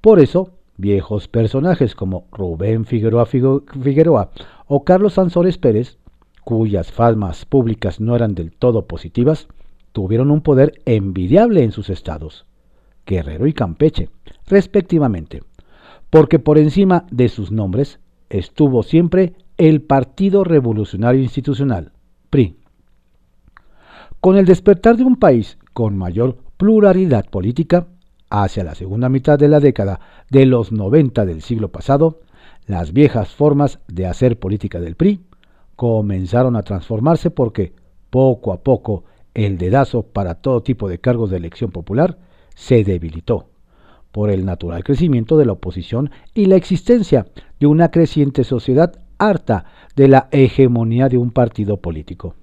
Por 0.00 0.18
eso, 0.18 0.50
viejos 0.82 1.28
personajes 1.28 1.94
como 1.94 2.26
Rubén 2.30 2.84
Figueroa, 2.84 3.24
Figueroa 3.24 4.30
o 4.66 4.84
Carlos 4.84 5.14
Sansores 5.14 5.56
Pérez, 5.56 5.96
cuyas 6.44 6.92
famas 6.92 7.46
públicas 7.46 8.00
no 8.00 8.14
eran 8.14 8.34
del 8.34 8.52
todo 8.52 8.86
positivas, 8.86 9.48
tuvieron 9.92 10.30
un 10.30 10.42
poder 10.42 10.82
envidiable 10.84 11.62
en 11.62 11.72
sus 11.72 11.88
estados, 11.88 12.44
Guerrero 13.06 13.46
y 13.46 13.54
Campeche, 13.54 14.10
respectivamente 14.46 15.40
porque 16.12 16.38
por 16.38 16.58
encima 16.58 17.06
de 17.10 17.30
sus 17.30 17.50
nombres 17.50 17.98
estuvo 18.28 18.82
siempre 18.82 19.32
el 19.56 19.80
Partido 19.80 20.44
Revolucionario 20.44 21.22
Institucional, 21.22 21.92
PRI. 22.28 22.58
Con 24.20 24.36
el 24.36 24.44
despertar 24.44 24.98
de 24.98 25.04
un 25.04 25.16
país 25.16 25.56
con 25.72 25.96
mayor 25.96 26.36
pluralidad 26.58 27.30
política, 27.30 27.86
hacia 28.32 28.64
la 28.64 28.74
segunda 28.74 29.10
mitad 29.10 29.38
de 29.38 29.48
la 29.48 29.60
década 29.60 30.00
de 30.30 30.46
los 30.46 30.72
90 30.72 31.26
del 31.26 31.42
siglo 31.42 31.70
pasado, 31.70 32.20
las 32.66 32.94
viejas 32.94 33.28
formas 33.28 33.78
de 33.88 34.06
hacer 34.06 34.38
política 34.38 34.80
del 34.80 34.96
PRI 34.96 35.20
comenzaron 35.76 36.56
a 36.56 36.62
transformarse 36.62 37.30
porque, 37.30 37.74
poco 38.08 38.54
a 38.54 38.62
poco, 38.62 39.04
el 39.34 39.58
dedazo 39.58 40.04
para 40.04 40.36
todo 40.36 40.62
tipo 40.62 40.88
de 40.88 40.98
cargos 40.98 41.30
de 41.30 41.36
elección 41.36 41.72
popular 41.72 42.18
se 42.54 42.84
debilitó 42.84 43.50
por 44.12 44.30
el 44.30 44.46
natural 44.46 44.82
crecimiento 44.82 45.36
de 45.36 45.44
la 45.44 45.52
oposición 45.52 46.10
y 46.32 46.46
la 46.46 46.56
existencia 46.56 47.26
de 47.60 47.66
una 47.66 47.90
creciente 47.90 48.44
sociedad 48.44 48.94
harta 49.18 49.66
de 49.94 50.08
la 50.08 50.28
hegemonía 50.30 51.10
de 51.10 51.18
un 51.18 51.32
partido 51.32 51.78
político. 51.78 52.34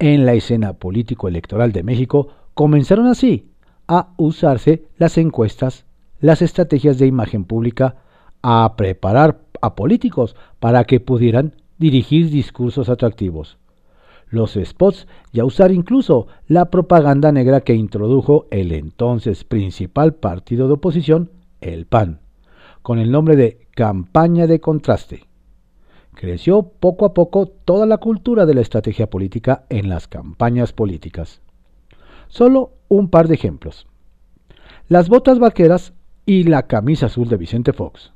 En 0.00 0.26
la 0.26 0.34
escena 0.34 0.72
político-electoral 0.72 1.70
de 1.70 1.84
México 1.84 2.28
comenzaron 2.54 3.06
así 3.06 3.47
a 3.88 4.10
usarse 4.16 4.84
las 4.96 5.18
encuestas, 5.18 5.84
las 6.20 6.42
estrategias 6.42 6.98
de 6.98 7.06
imagen 7.06 7.44
pública, 7.44 7.96
a 8.42 8.76
preparar 8.76 9.40
a 9.60 9.74
políticos 9.74 10.36
para 10.60 10.84
que 10.84 11.00
pudieran 11.00 11.54
dirigir 11.78 12.30
discursos 12.30 12.88
atractivos, 12.88 13.58
los 14.28 14.58
spots 14.62 15.06
y 15.32 15.40
a 15.40 15.44
usar 15.44 15.72
incluso 15.72 16.26
la 16.46 16.66
propaganda 16.66 17.32
negra 17.32 17.62
que 17.62 17.74
introdujo 17.74 18.46
el 18.50 18.72
entonces 18.72 19.44
principal 19.44 20.14
partido 20.14 20.66
de 20.66 20.74
oposición, 20.74 21.30
el 21.60 21.86
PAN, 21.86 22.20
con 22.82 22.98
el 22.98 23.10
nombre 23.10 23.36
de 23.36 23.66
campaña 23.74 24.46
de 24.46 24.60
contraste. 24.60 25.24
Creció 26.14 26.62
poco 26.62 27.06
a 27.06 27.14
poco 27.14 27.46
toda 27.46 27.86
la 27.86 27.98
cultura 27.98 28.44
de 28.44 28.54
la 28.54 28.60
estrategia 28.60 29.08
política 29.08 29.64
en 29.68 29.88
las 29.88 30.08
campañas 30.08 30.72
políticas. 30.72 31.40
Solo 32.26 32.72
un 32.88 33.08
par 33.08 33.28
de 33.28 33.34
ejemplos. 33.34 33.86
Las 34.88 35.08
botas 35.08 35.38
vaqueras 35.38 35.92
y 36.26 36.44
la 36.44 36.66
camisa 36.66 37.06
azul 37.06 37.28
de 37.28 37.36
Vicente 37.36 37.72
Fox. 37.72 38.12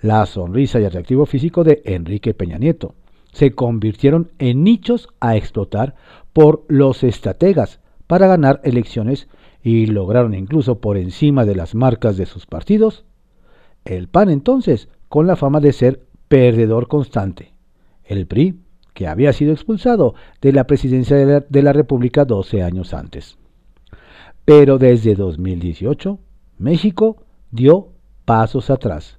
La 0.00 0.24
sonrisa 0.26 0.80
y 0.80 0.84
atractivo 0.84 1.26
físico 1.26 1.64
de 1.64 1.82
Enrique 1.84 2.34
Peña 2.34 2.58
Nieto 2.58 2.94
se 3.32 3.52
convirtieron 3.52 4.30
en 4.38 4.64
nichos 4.64 5.08
a 5.20 5.36
explotar 5.36 5.94
por 6.32 6.64
los 6.68 7.04
estrategas 7.04 7.80
para 8.06 8.26
ganar 8.26 8.60
elecciones 8.64 9.28
y 9.62 9.86
lograron 9.86 10.34
incluso 10.34 10.80
por 10.80 10.96
encima 10.96 11.44
de 11.44 11.54
las 11.54 11.74
marcas 11.74 12.16
de 12.16 12.26
sus 12.26 12.46
partidos, 12.46 13.04
el 13.84 14.08
PAN 14.08 14.30
entonces 14.30 14.88
con 15.08 15.26
la 15.26 15.36
fama 15.36 15.60
de 15.60 15.72
ser 15.72 16.02
perdedor 16.28 16.88
constante, 16.88 17.52
el 18.04 18.26
PRI 18.26 18.60
que 18.94 19.06
había 19.06 19.32
sido 19.32 19.52
expulsado 19.52 20.14
de 20.40 20.52
la 20.52 20.66
presidencia 20.66 21.16
de 21.16 21.26
la, 21.26 21.40
de 21.40 21.62
la 21.62 21.72
República 21.72 22.24
12 22.24 22.62
años 22.62 22.94
antes. 22.94 23.38
Pero 24.44 24.78
desde 24.78 25.14
2018, 25.14 26.18
México 26.58 27.24
dio 27.50 27.88
pasos 28.24 28.70
atrás 28.70 29.18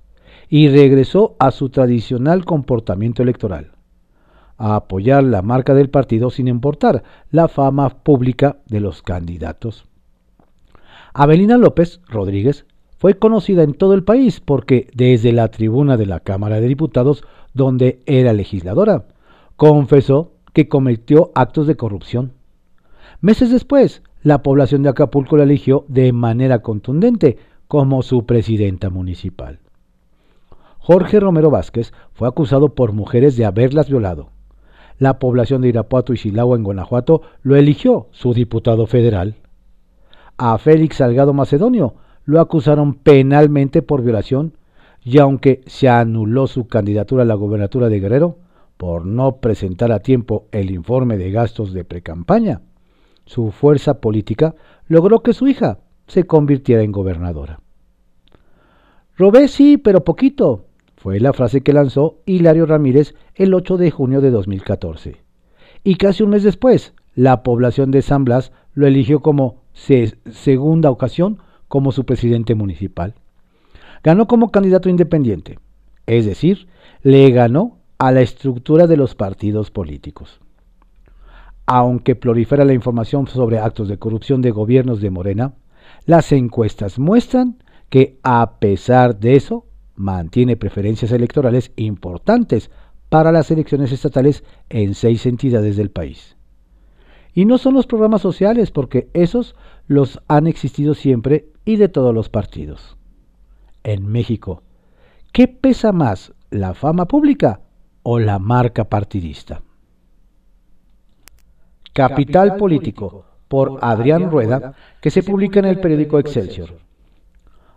y 0.49 0.67
regresó 0.67 1.36
a 1.39 1.51
su 1.51 1.69
tradicional 1.69 2.45
comportamiento 2.45 3.23
electoral 3.23 3.71
a 4.62 4.75
apoyar 4.75 5.23
la 5.23 5.41
marca 5.41 5.73
del 5.73 5.89
partido 5.89 6.29
sin 6.29 6.47
importar 6.47 7.03
la 7.31 7.47
fama 7.47 7.89
pública 7.89 8.57
de 8.67 8.79
los 8.79 9.01
candidatos. 9.01 9.86
Abelina 11.15 11.57
López 11.57 11.99
Rodríguez 12.07 12.65
fue 12.99 13.17
conocida 13.17 13.63
en 13.63 13.73
todo 13.73 13.95
el 13.95 14.03
país 14.03 14.39
porque 14.39 14.88
desde 14.93 15.31
la 15.31 15.47
tribuna 15.47 15.97
de 15.97 16.05
la 16.05 16.19
Cámara 16.19 16.62
de 16.62 16.67
Diputados, 16.67 17.23
donde 17.55 18.01
era 18.05 18.34
legisladora, 18.34 19.05
confesó 19.55 20.34
que 20.53 20.67
cometió 20.67 21.31
actos 21.34 21.65
de 21.65 21.75
corrupción. 21.75 22.34
Meses 23.19 23.49
después, 23.49 24.03
la 24.23 24.43
población 24.43 24.84
de 24.84 24.89
Acapulco 24.89 25.38
la 25.38 25.43
eligió 25.43 25.86
de 25.88 26.12
manera 26.13 26.60
contundente 26.60 27.38
como 27.67 28.01
su 28.03 28.25
presidenta 28.25 28.89
municipal. 28.89 29.60
Jorge 30.79 31.19
Romero 31.19 31.49
Vázquez 31.51 31.93
fue 32.13 32.27
acusado 32.27 32.75
por 32.75 32.91
mujeres 32.91 33.38
de 33.38 33.45
haberlas 33.45 33.89
violado 33.89 34.29
la 35.01 35.17
población 35.17 35.63
de 35.63 35.69
Irapuato 35.69 36.13
y 36.13 36.17
Silagua 36.17 36.55
en 36.55 36.63
Guanajuato 36.63 37.23
lo 37.41 37.55
eligió 37.55 38.05
su 38.12 38.36
diputado 38.36 38.86
federal. 38.86 39.34
A 40.38 40.55
Félix 40.60 40.97
Salgado 40.97 41.34
Macedonio 41.34 41.95
lo 42.23 42.39
acusaron 42.39 42.93
penalmente 42.93 43.81
por 43.81 44.03
violación 44.03 44.53
y 45.03 45.17
aunque 45.17 45.63
se 45.65 45.89
anuló 45.89 46.45
su 46.45 46.67
candidatura 46.67 47.23
a 47.23 47.25
la 47.25 47.34
gobernatura 47.34 47.89
de 47.89 47.99
Guerrero 47.99 48.38
por 48.77 49.07
no 49.07 49.38
presentar 49.38 49.91
a 49.91 50.01
tiempo 50.01 50.45
el 50.51 50.69
informe 50.69 51.17
de 51.17 51.31
gastos 51.31 51.73
de 51.73 51.84
precampaña, 51.84 52.62
su 53.31 53.51
fuerza 53.51 54.01
política 54.01 54.55
logró 54.89 55.23
que 55.23 55.31
su 55.31 55.47
hija 55.47 55.79
se 56.05 56.25
convirtiera 56.25 56.83
en 56.83 56.91
gobernadora. 56.91 57.61
Robé 59.15 59.47
sí, 59.47 59.77
pero 59.77 60.03
poquito, 60.03 60.65
fue 60.97 61.21
la 61.21 61.31
frase 61.31 61.61
que 61.61 61.71
lanzó 61.71 62.17
Hilario 62.25 62.65
Ramírez 62.65 63.15
el 63.35 63.53
8 63.53 63.77
de 63.77 63.89
junio 63.89 64.19
de 64.19 64.31
2014. 64.31 65.21
Y 65.85 65.95
casi 65.95 66.23
un 66.23 66.31
mes 66.31 66.43
después, 66.43 66.93
la 67.15 67.41
población 67.41 67.89
de 67.91 68.01
San 68.01 68.25
Blas 68.25 68.51
lo 68.73 68.85
eligió 68.85 69.21
como 69.21 69.61
segunda 69.71 70.91
ocasión 70.91 71.37
como 71.69 71.93
su 71.93 72.03
presidente 72.03 72.53
municipal. 72.53 73.15
Ganó 74.03 74.27
como 74.27 74.51
candidato 74.51 74.89
independiente. 74.89 75.57
es 76.05 76.25
decir, 76.25 76.67
le 77.01 77.31
ganó 77.31 77.77
a 77.97 78.11
la 78.11 78.19
estructura 78.19 78.87
de 78.87 78.97
los 78.97 79.15
partidos 79.15 79.71
políticos. 79.71 80.41
Aunque 81.73 82.17
prolifera 82.17 82.65
la 82.65 82.73
información 82.73 83.27
sobre 83.27 83.57
actos 83.57 83.88
de 83.88 83.97
corrupción 83.97 84.41
de 84.41 84.51
gobiernos 84.51 84.99
de 84.99 85.10
Morena, 85.10 85.53
las 86.05 86.34
encuestas 86.34 86.99
muestran 86.99 87.63
que 87.88 88.19
a 88.23 88.60
pesar 88.60 89.17
de 89.21 89.38
eso, 89.38 89.65
mantiene 89.95 90.57
preferencias 90.57 91.13
electorales 91.13 91.71
importantes 91.77 92.71
para 93.07 93.31
las 93.31 93.51
elecciones 93.51 93.93
estatales 93.93 94.43
en 94.67 94.95
seis 94.95 95.25
entidades 95.25 95.77
del 95.77 95.91
país. 95.91 96.36
Y 97.34 97.45
no 97.45 97.57
son 97.57 97.75
los 97.75 97.88
programas 97.88 98.21
sociales, 98.21 98.69
porque 98.69 99.10
esos 99.13 99.55
los 99.88 100.19
han 100.27 100.47
existido 100.47 100.93
siempre 100.93 101.53
y 101.63 101.77
de 101.77 101.88
todos 101.88 102.13
los 102.13 102.27
partidos. 102.27 102.97
En 103.86 104.12
México, 104.12 104.62
¿qué 105.31 105.47
pesa 105.47 105.93
más, 105.93 106.34
la 106.49 106.73
fama 106.73 107.05
pública 107.05 107.62
o 108.03 108.19
la 108.19 108.39
marca 108.39 108.89
partidista? 108.89 109.62
Capital 111.93 112.56
Político, 112.56 113.25
por 113.47 113.80
Adrián 113.82 114.32
Rueda, 114.32 114.73
que 115.01 115.12
se 115.12 115.23
publica 115.23 115.60
en 115.60 115.65
el 115.65 115.80
periódico 115.80 116.19
Excelsior. 116.19 116.77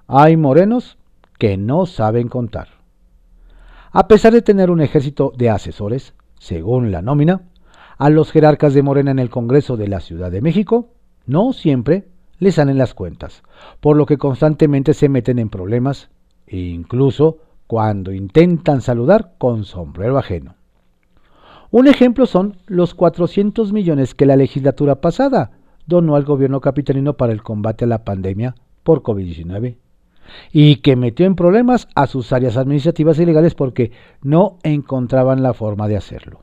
Hay 0.06 0.36
morenos 0.36 0.98
que 1.38 1.56
no 1.56 1.86
saben 1.86 2.28
contar. 2.28 2.68
A 3.90 4.06
pesar 4.06 4.32
de 4.32 4.42
tener 4.42 4.70
un 4.70 4.80
ejército 4.80 5.32
de 5.36 5.50
asesores, 5.50 6.14
según 6.38 6.92
la 6.92 7.02
nómina, 7.02 7.42
a 7.98 8.10
los 8.10 8.30
jerarcas 8.30 8.74
de 8.74 8.82
Morena 8.82 9.10
en 9.10 9.18
el 9.18 9.30
Congreso 9.30 9.76
de 9.76 9.88
la 9.88 10.00
Ciudad 10.00 10.30
de 10.30 10.42
México, 10.42 10.90
no 11.26 11.52
siempre 11.52 12.08
les 12.38 12.56
salen 12.56 12.78
las 12.78 12.94
cuentas, 12.94 13.42
por 13.80 13.96
lo 13.96 14.06
que 14.06 14.18
constantemente 14.18 14.94
se 14.94 15.08
meten 15.08 15.38
en 15.38 15.48
problemas, 15.48 16.10
incluso 16.46 17.38
cuando 17.66 18.12
intentan 18.12 18.80
saludar 18.80 19.34
con 19.38 19.64
sombrero 19.64 20.18
ajeno. 20.18 20.54
Un 21.74 21.88
ejemplo 21.88 22.26
son 22.26 22.56
los 22.68 22.94
400 22.94 23.72
millones 23.72 24.14
que 24.14 24.26
la 24.26 24.36
legislatura 24.36 25.00
pasada 25.00 25.50
donó 25.86 26.14
al 26.14 26.22
gobierno 26.22 26.60
capitalino 26.60 27.16
para 27.16 27.32
el 27.32 27.42
combate 27.42 27.84
a 27.84 27.88
la 27.88 28.04
pandemia 28.04 28.54
por 28.84 29.02
COVID-19 29.02 29.74
y 30.52 30.76
que 30.76 30.94
metió 30.94 31.26
en 31.26 31.34
problemas 31.34 31.88
a 31.96 32.06
sus 32.06 32.32
áreas 32.32 32.56
administrativas 32.56 33.18
y 33.18 33.26
legales 33.26 33.56
porque 33.56 33.90
no 34.22 34.58
encontraban 34.62 35.42
la 35.42 35.52
forma 35.52 35.88
de 35.88 35.96
hacerlo. 35.96 36.42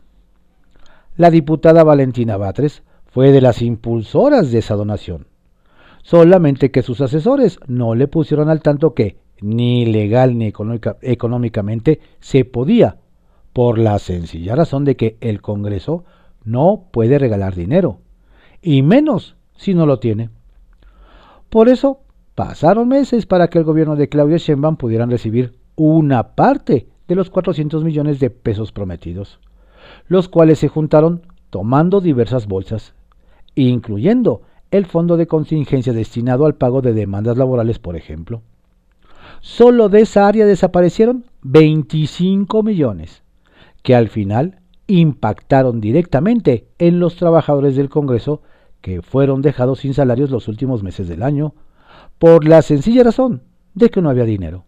La 1.15 1.31
diputada 1.31 1.85
Valentina 1.85 2.35
Batres 2.35 2.83
fue 3.05 3.31
de 3.31 3.39
las 3.39 3.61
impulsoras 3.61 4.51
de 4.51 4.59
esa 4.59 4.75
donación, 4.75 5.27
solamente 6.03 6.71
que 6.71 6.81
sus 6.81 6.99
asesores 6.99 7.57
no 7.67 7.95
le 7.95 8.09
pusieron 8.09 8.49
al 8.49 8.61
tanto 8.61 8.93
que 8.93 9.15
ni 9.39 9.85
legal 9.85 10.37
ni 10.37 10.51
económicamente 11.01 12.01
se 12.19 12.43
podía, 12.43 12.97
por 13.53 13.77
la 13.77 13.99
sencilla 13.99 14.55
razón 14.55 14.85
de 14.85 14.95
que 14.95 15.17
el 15.21 15.41
Congreso 15.41 16.05
no 16.43 16.87
puede 16.91 17.19
regalar 17.19 17.55
dinero, 17.55 17.99
y 18.61 18.81
menos 18.81 19.35
si 19.55 19.73
no 19.73 19.85
lo 19.85 19.99
tiene. 19.99 20.29
Por 21.49 21.69
eso 21.69 22.01
Pasaron 22.35 22.87
meses 22.87 23.25
para 23.25 23.49
que 23.49 23.59
el 23.59 23.65
gobierno 23.65 23.95
de 23.95 24.07
Claudia 24.07 24.37
Sheinbaum 24.37 24.77
pudieran 24.77 25.11
recibir 25.11 25.59
una 25.75 26.33
parte 26.33 26.87
de 27.07 27.15
los 27.15 27.29
400 27.29 27.83
millones 27.83 28.19
de 28.19 28.29
pesos 28.29 28.71
prometidos, 28.71 29.39
los 30.07 30.29
cuales 30.29 30.59
se 30.59 30.69
juntaron 30.69 31.23
tomando 31.49 31.99
diversas 31.99 32.47
bolsas, 32.47 32.93
incluyendo 33.53 34.43
el 34.71 34.85
fondo 34.85 35.17
de 35.17 35.27
contingencia 35.27 35.91
destinado 35.91 36.45
al 36.45 36.55
pago 36.55 36.81
de 36.81 36.93
demandas 36.93 37.37
laborales, 37.37 37.79
por 37.79 37.97
ejemplo. 37.97 38.41
Solo 39.41 39.89
de 39.89 40.01
esa 40.01 40.27
área 40.27 40.45
desaparecieron 40.45 41.25
25 41.41 42.63
millones, 42.63 43.23
que 43.81 43.95
al 43.95 44.09
final 44.09 44.59
impactaron 44.87 45.79
directamente 45.81 46.67
en 46.77 46.99
los 46.99 47.15
trabajadores 47.15 47.75
del 47.75 47.89
Congreso 47.89 48.41
que 48.81 49.01
fueron 49.01 49.41
dejados 49.41 49.79
sin 49.79 49.93
salarios 49.93 50.31
los 50.31 50.47
últimos 50.47 50.83
meses 50.83 51.07
del 51.07 51.23
año, 51.23 51.53
por 52.17 52.47
la 52.47 52.61
sencilla 52.61 53.03
razón 53.03 53.43
de 53.73 53.89
que 53.89 54.01
no 54.01 54.09
había 54.09 54.25
dinero. 54.25 54.65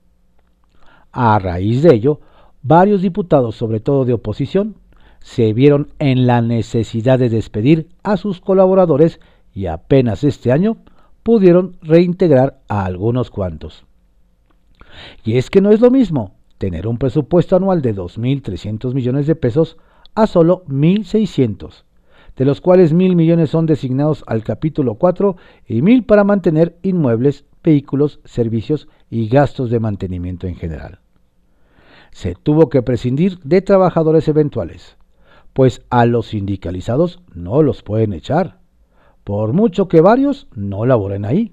A 1.12 1.38
raíz 1.39 1.82
de 1.82 1.93
ello, 1.93 2.21
varios 2.62 3.02
diputados, 3.02 3.56
sobre 3.56 3.80
todo 3.80 4.06
de 4.06 4.13
oposición, 4.13 4.76
se 5.19 5.54
vieron 5.54 5.89
en 5.99 6.28
la 6.28 6.41
necesidad 6.41 7.17
de 7.17 7.30
despedir 7.30 7.89
a 8.04 8.17
sus 8.17 8.39
colaboradores 8.39 9.19
y 9.54 9.67
apenas 9.67 10.23
este 10.23 10.52
año 10.52 10.78
pudieron 11.23 11.78
reintegrar 11.82 12.62
a 12.67 12.86
algunos 12.86 13.30
cuantos. 13.30 13.86
Y 15.23 15.38
es 15.38 15.49
que 15.49 15.62
no 15.62 15.71
es 15.71 15.80
lo 15.80 15.89
mismo 15.89 16.36
tener 16.63 16.88
un 16.88 16.97
presupuesto 16.97 17.58
anual 17.58 17.82
de 17.82 17.93
2.300 17.93 18.93
millones 18.93 19.28
de 19.28 19.36
pesos 19.36 19.76
a 20.15 20.28
solo 20.28 20.63
1.600 20.67 21.84
de 22.38 22.45
los 22.45 22.62
cuales 22.62 22.93
mil 22.93 23.17
millones 23.17 23.49
son 23.49 23.65
designados 23.65 24.23
al 24.28 24.45
capítulo 24.45 24.95
4 24.95 25.36
y 25.67 25.82
mil 25.82 26.06
para 26.06 26.23
mantener 26.23 26.78
inmuebles, 26.82 27.43
vehículos, 27.65 28.21
servicios 28.23 28.88
y 29.10 29.28
gastos 29.28 29.71
de 29.71 29.82
mantenimiento 29.82 30.47
en 30.47 30.56
general. 30.56 30.99
Se 32.12 32.34
tuvo 32.34 32.69
que 32.69 32.82
prescindir 32.82 33.39
de 33.39 33.62
trabajadores 33.62 34.30
eventuales, 34.30 34.95
pues 35.52 35.82
a 35.89 36.06
los 36.06 36.28
sindicalizados 36.28 37.21
no 37.36 37.62
los 37.62 37.84
pueden 37.84 38.13
echar, 38.13 38.60
por 39.26 39.52
mucho 39.52 39.89
que 39.89 39.99
varios 39.99 40.47
no 40.56 40.86
laboren 40.86 41.26
ahí. 41.26 41.52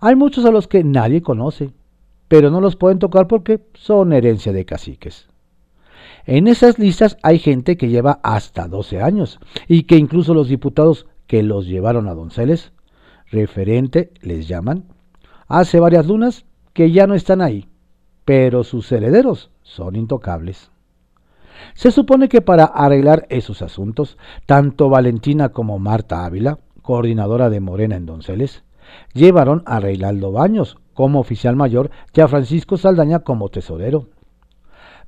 Hay 0.00 0.16
muchos 0.16 0.44
a 0.44 0.50
los 0.50 0.68
que 0.68 0.84
nadie 0.84 1.22
conoce, 1.22 1.72
pero 2.32 2.50
no 2.50 2.62
los 2.62 2.76
pueden 2.76 2.98
tocar 2.98 3.28
porque 3.28 3.60
son 3.74 4.14
herencia 4.14 4.54
de 4.54 4.64
caciques. 4.64 5.28
En 6.24 6.48
esas 6.48 6.78
listas 6.78 7.18
hay 7.22 7.38
gente 7.38 7.76
que 7.76 7.90
lleva 7.90 8.20
hasta 8.22 8.68
12 8.68 9.02
años 9.02 9.38
y 9.68 9.82
que 9.82 9.98
incluso 9.98 10.32
los 10.32 10.48
diputados 10.48 11.06
que 11.26 11.42
los 11.42 11.66
llevaron 11.66 12.08
a 12.08 12.14
Donceles, 12.14 12.72
referente 13.30 14.12
les 14.22 14.48
llaman, 14.48 14.84
hace 15.46 15.78
varias 15.78 16.06
lunas 16.06 16.46
que 16.72 16.90
ya 16.90 17.06
no 17.06 17.12
están 17.12 17.42
ahí, 17.42 17.68
pero 18.24 18.64
sus 18.64 18.90
herederos 18.92 19.50
son 19.60 19.94
intocables. 19.94 20.70
Se 21.74 21.90
supone 21.90 22.30
que 22.30 22.40
para 22.40 22.64
arreglar 22.64 23.26
esos 23.28 23.60
asuntos, 23.60 24.16
tanto 24.46 24.88
Valentina 24.88 25.50
como 25.50 25.78
Marta 25.78 26.24
Ávila, 26.24 26.60
coordinadora 26.80 27.50
de 27.50 27.60
Morena 27.60 27.96
en 27.96 28.06
Donceles, 28.06 28.64
llevaron 29.12 29.62
a 29.66 29.80
Reinaldo 29.80 30.32
Baños 30.32 30.78
como 30.94 31.20
oficial 31.20 31.56
mayor 31.56 31.90
y 32.14 32.20
a 32.20 32.28
Francisco 32.28 32.76
Saldaña 32.76 33.20
como 33.20 33.48
tesorero 33.48 34.06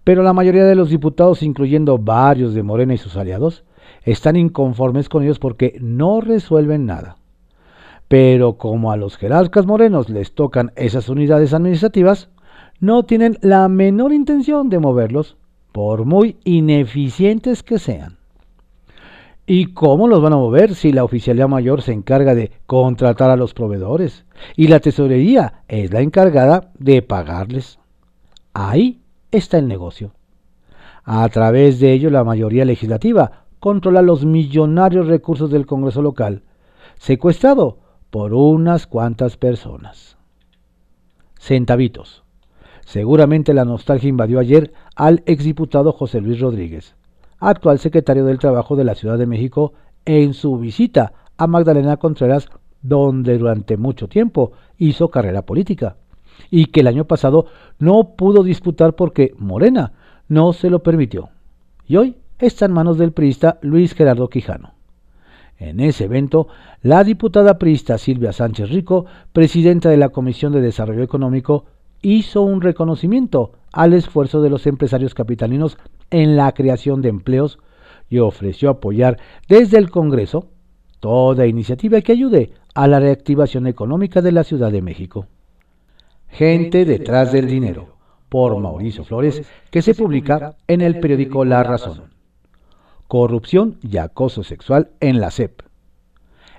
pero 0.04 0.22
la 0.22 0.34
mayoría 0.34 0.64
de 0.64 0.74
los 0.74 0.90
diputados, 0.90 1.42
incluyendo 1.42 1.98
varios 1.98 2.52
de 2.54 2.62
Morena 2.62 2.94
y 2.94 2.98
sus 2.98 3.16
aliados, 3.16 3.64
están 4.02 4.36
inconformes 4.36 5.08
con 5.08 5.22
ellos 5.24 5.38
porque 5.38 5.78
no 5.80 6.20
resuelven 6.20 6.84
nada. 6.84 7.16
Pero 8.06 8.58
como 8.58 8.92
a 8.92 8.98
los 8.98 9.16
jerarcas 9.16 9.64
morenos 9.64 10.10
les 10.10 10.34
tocan 10.34 10.72
esas 10.76 11.08
unidades 11.08 11.54
administrativas, 11.54 12.28
no 12.80 13.04
tienen 13.04 13.38
la 13.40 13.66
menor 13.68 14.12
intención 14.12 14.68
de 14.68 14.78
moverlos, 14.78 15.38
por 15.72 16.04
muy 16.04 16.36
ineficientes 16.44 17.62
que 17.62 17.78
sean. 17.78 18.18
¿Y 19.46 19.74
cómo 19.74 20.08
los 20.08 20.22
van 20.22 20.32
a 20.32 20.36
mover 20.36 20.74
si 20.74 20.90
la 20.90 21.04
oficialía 21.04 21.46
mayor 21.46 21.82
se 21.82 21.92
encarga 21.92 22.34
de 22.34 22.50
contratar 22.66 23.30
a 23.30 23.36
los 23.36 23.52
proveedores 23.52 24.24
y 24.56 24.68
la 24.68 24.80
tesorería 24.80 25.64
es 25.68 25.92
la 25.92 26.00
encargada 26.00 26.72
de 26.78 27.02
pagarles? 27.02 27.78
Ahí 28.54 29.02
está 29.30 29.58
el 29.58 29.68
negocio. 29.68 30.12
A 31.04 31.28
través 31.28 31.78
de 31.78 31.92
ello, 31.92 32.08
la 32.08 32.24
mayoría 32.24 32.64
legislativa 32.64 33.44
controla 33.60 34.00
los 34.00 34.24
millonarios 34.24 35.08
recursos 35.08 35.50
del 35.50 35.66
Congreso 35.66 36.00
local, 36.00 36.42
secuestrado 36.98 37.78
por 38.10 38.32
unas 38.32 38.86
cuantas 38.86 39.36
personas. 39.36 40.16
Centavitos. 41.38 42.24
Seguramente 42.86 43.52
la 43.52 43.66
nostalgia 43.66 44.08
invadió 44.08 44.38
ayer 44.38 44.72
al 44.96 45.22
exdiputado 45.26 45.92
José 45.92 46.22
Luis 46.22 46.40
Rodríguez, 46.40 46.96
actual 47.38 47.78
secretario 47.78 48.24
del 48.24 48.38
Trabajo 48.38 48.76
de 48.76 48.84
la 48.84 48.94
Ciudad 48.94 49.18
de 49.18 49.26
México, 49.26 49.72
en 50.04 50.34
su 50.34 50.58
visita 50.58 51.12
a 51.36 51.46
Magdalena 51.46 51.96
Contreras, 51.96 52.48
donde 52.82 53.38
durante 53.38 53.76
mucho 53.76 54.08
tiempo 54.08 54.52
hizo 54.78 55.08
carrera 55.08 55.42
política 55.42 55.96
y 56.50 56.66
que 56.66 56.80
el 56.80 56.86
año 56.86 57.06
pasado 57.06 57.46
no 57.78 58.14
pudo 58.16 58.42
disputar 58.42 58.94
porque 58.94 59.34
Morena 59.38 59.92
no 60.28 60.52
se 60.52 60.70
lo 60.70 60.82
permitió. 60.82 61.30
Y 61.86 61.96
hoy 61.96 62.16
está 62.38 62.66
en 62.66 62.72
manos 62.72 62.98
del 62.98 63.12
priista 63.12 63.58
Luis 63.62 63.94
Gerardo 63.94 64.28
Quijano. 64.28 64.74
En 65.58 65.80
ese 65.80 66.04
evento, 66.04 66.48
la 66.82 67.04
diputada 67.04 67.58
priista 67.58 67.96
Silvia 67.98 68.32
Sánchez 68.32 68.70
Rico, 68.70 69.06
presidenta 69.32 69.88
de 69.88 69.96
la 69.96 70.08
Comisión 70.08 70.52
de 70.52 70.60
Desarrollo 70.60 71.02
Económico, 71.02 71.66
hizo 72.02 72.42
un 72.42 72.60
reconocimiento 72.60 73.52
al 73.72 73.92
esfuerzo 73.94 74.42
de 74.42 74.50
los 74.50 74.66
empresarios 74.66 75.14
capitalinos 75.14 75.78
en 76.10 76.36
la 76.36 76.52
creación 76.52 77.02
de 77.02 77.08
empleos 77.08 77.58
y 78.08 78.18
ofreció 78.18 78.70
apoyar 78.70 79.18
desde 79.48 79.78
el 79.78 79.90
Congreso 79.90 80.48
toda 81.00 81.46
iniciativa 81.46 82.00
que 82.00 82.12
ayude 82.12 82.52
a 82.74 82.86
la 82.86 83.00
reactivación 83.00 83.66
económica 83.66 84.22
de 84.22 84.32
la 84.32 84.44
Ciudad 84.44 84.72
de 84.72 84.82
México. 84.82 85.26
Gente 86.28 86.84
detrás 86.84 87.32
del 87.32 87.46
dinero, 87.46 87.96
por 88.28 88.58
Mauricio 88.58 89.04
Flores 89.04 89.42
que 89.70 89.82
se 89.82 89.94
publica 89.94 90.56
en 90.66 90.80
el 90.80 90.98
periódico 91.00 91.44
La 91.44 91.62
Razón. 91.62 92.14
Corrupción 93.06 93.78
y 93.82 93.98
acoso 93.98 94.42
sexual 94.42 94.90
en 95.00 95.20
la 95.20 95.30
SEP. 95.30 95.60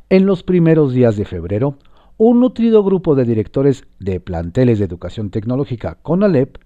En 0.09 0.25
los 0.25 0.43
primeros 0.43 0.93
días 0.93 1.17
de 1.17 1.25
febrero, 1.25 1.77
un 2.17 2.39
nutrido 2.39 2.83
grupo 2.83 3.15
de 3.15 3.25
directores 3.25 3.85
de 3.99 4.19
planteles 4.19 4.79
de 4.79 4.85
educación 4.85 5.31
tecnológica 5.31 5.97
CONALEP 6.01 6.57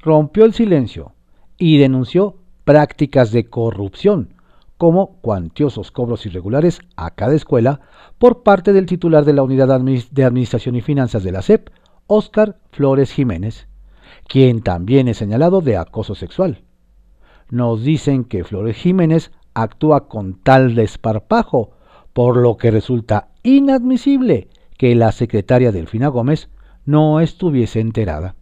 rompió 0.00 0.44
el 0.44 0.52
silencio 0.52 1.12
y 1.58 1.78
denunció 1.78 2.36
prácticas 2.64 3.32
de 3.32 3.48
corrupción, 3.48 4.34
como 4.76 5.16
cuantiosos 5.20 5.90
cobros 5.90 6.26
irregulares 6.26 6.80
a 6.96 7.12
cada 7.12 7.34
escuela 7.34 7.80
por 8.18 8.42
parte 8.42 8.72
del 8.72 8.86
titular 8.86 9.24
de 9.24 9.32
la 9.32 9.42
Unidad 9.42 9.80
de 10.10 10.24
Administración 10.24 10.76
y 10.76 10.80
Finanzas 10.82 11.22
de 11.22 11.32
la 11.32 11.42
SEP, 11.42 11.70
Óscar 12.06 12.58
Flores 12.72 13.12
Jiménez, 13.12 13.68
quien 14.28 14.62
también 14.62 15.08
es 15.08 15.16
señalado 15.16 15.60
de 15.60 15.76
acoso 15.76 16.14
sexual. 16.14 16.62
Nos 17.50 17.82
dicen 17.82 18.24
que 18.24 18.44
Flores 18.44 18.76
Jiménez 18.76 19.32
actúa 19.54 20.08
con 20.08 20.34
tal 20.42 20.74
desparpajo, 20.74 21.72
por 22.12 22.36
lo 22.36 22.56
que 22.56 22.70
resulta 22.70 23.28
inadmisible 23.42 24.48
que 24.76 24.94
la 24.94 25.12
secretaria 25.12 25.72
Delfina 25.72 26.08
Gómez 26.08 26.48
no 26.84 27.20
estuviese 27.20 27.80
enterada. 27.80 28.34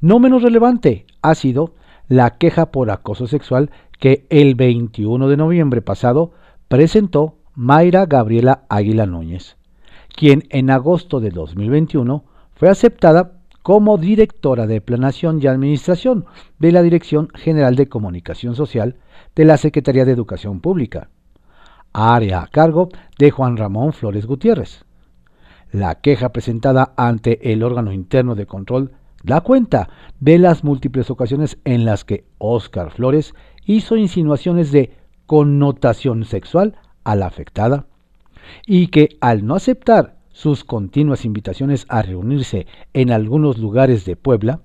No 0.00 0.18
menos 0.18 0.42
relevante 0.42 1.06
ha 1.22 1.34
sido 1.34 1.74
la 2.08 2.36
queja 2.36 2.66
por 2.66 2.90
acoso 2.90 3.26
sexual 3.26 3.70
que 3.98 4.26
el 4.28 4.54
21 4.54 5.28
de 5.28 5.36
noviembre 5.36 5.80
pasado 5.80 6.32
presentó 6.68 7.38
Mayra 7.54 8.06
Gabriela 8.06 8.64
Águila 8.68 9.06
Núñez, 9.06 9.56
quien 10.14 10.44
en 10.50 10.70
agosto 10.70 11.20
de 11.20 11.30
2021 11.30 12.24
fue 12.54 12.68
aceptada 12.68 13.32
como 13.62 13.96
directora 13.96 14.66
de 14.66 14.80
Planación 14.80 15.40
y 15.40 15.46
Administración 15.46 16.26
de 16.58 16.72
la 16.72 16.82
Dirección 16.82 17.28
General 17.34 17.76
de 17.76 17.88
Comunicación 17.88 18.54
Social 18.56 18.96
de 19.36 19.44
la 19.44 19.56
Secretaría 19.56 20.04
de 20.04 20.12
Educación 20.12 20.60
Pública, 20.60 21.08
área 21.92 22.42
a 22.42 22.48
cargo 22.48 22.88
de 23.18 23.30
Juan 23.30 23.56
Ramón 23.56 23.92
Flores 23.92 24.26
Gutiérrez. 24.26 24.84
La 25.70 26.00
queja 26.00 26.30
presentada 26.30 26.92
ante 26.96 27.52
el 27.52 27.62
órgano 27.62 27.92
interno 27.92 28.34
de 28.34 28.46
control 28.46 28.92
da 29.22 29.40
cuenta 29.40 29.88
de 30.20 30.38
las 30.38 30.64
múltiples 30.64 31.10
ocasiones 31.10 31.58
en 31.64 31.84
las 31.84 32.04
que 32.04 32.24
Óscar 32.38 32.90
Flores 32.90 33.34
hizo 33.64 33.96
insinuaciones 33.96 34.72
de 34.72 34.96
connotación 35.26 36.24
sexual 36.24 36.76
a 37.04 37.16
la 37.16 37.26
afectada 37.26 37.86
y 38.66 38.88
que 38.88 39.16
al 39.20 39.46
no 39.46 39.54
aceptar 39.54 40.16
sus 40.30 40.64
continuas 40.64 41.24
invitaciones 41.24 41.86
a 41.88 42.02
reunirse 42.02 42.66
en 42.92 43.10
algunos 43.10 43.58
lugares 43.58 44.04
de 44.04 44.16
Puebla, 44.16 44.60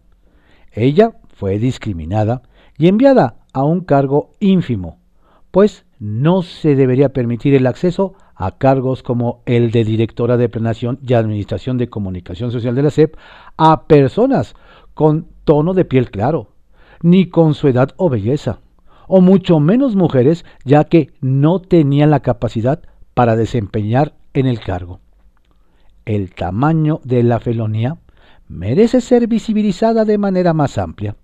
ella 0.72 1.18
fue 1.30 1.60
discriminada 1.60 2.42
y 2.78 2.88
enviada 2.88 3.38
a 3.54 3.64
un 3.64 3.82
cargo 3.82 4.32
ínfimo, 4.40 5.00
pues 5.52 5.86
no 6.00 6.42
se 6.42 6.76
debería 6.76 7.10
permitir 7.10 7.56
el 7.56 7.68
acceso 7.68 8.14
a 8.38 8.52
cargos 8.58 9.02
como 9.02 9.42
el 9.46 9.72
de 9.72 9.84
directora 9.84 10.38
de 10.38 10.48
Planación 10.48 11.00
y 11.02 11.14
Administración 11.14 11.78
de 11.78 11.90
Comunicación 11.90 12.52
Social 12.52 12.76
de 12.76 12.84
la 12.84 12.92
SEP 12.92 13.16
a 13.58 13.88
personas 13.88 14.56
con 14.94 15.28
tono 15.44 15.74
de 15.74 15.86
piel 15.86 16.12
claro, 16.12 16.52
ni 17.02 17.30
con 17.30 17.56
su 17.56 17.68
edad 17.68 17.94
o 17.98 18.10
belleza, 18.10 18.60
o 19.08 19.22
mucho 19.22 19.60
menos 19.60 19.96
mujeres, 19.96 20.46
ya 20.66 20.84
que 20.84 21.12
no 21.20 21.60
tenían 21.60 22.12
la 22.12 22.20
capacidad 22.20 22.82
para 23.14 23.36
desempeñar 23.36 24.14
en 24.34 24.46
el 24.46 24.60
cargo. 24.60 25.00
El 26.06 26.34
tamaño 26.34 27.02
de 27.04 27.24
la 27.24 27.40
felonía 27.40 27.98
merece 28.48 29.02
ser 29.02 29.28
visibilizada 29.28 30.06
de 30.06 30.18
manera 30.18 30.54
más 30.54 30.78
amplia. 30.78 31.16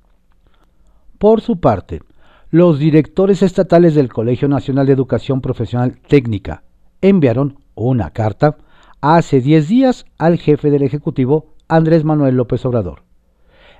Por 1.19 1.41
su 1.41 1.59
parte, 1.59 2.01
los 2.49 2.79
directores 2.79 3.43
estatales 3.43 3.95
del 3.95 4.11
Colegio 4.11 4.47
Nacional 4.47 4.87
de 4.87 4.93
Educación 4.93 5.41
Profesional 5.41 5.99
Técnica 6.07 6.63
enviaron 7.03 7.59
una 7.75 8.11
carta 8.11 8.57
hace 9.01 9.41
10 9.41 9.67
días 9.67 10.05
al 10.17 10.37
jefe 10.39 10.71
del 10.71 10.83
Ejecutivo, 10.83 11.53
Andrés 11.67 12.05
Manuel 12.05 12.35
López 12.35 12.65
Obrador, 12.65 13.03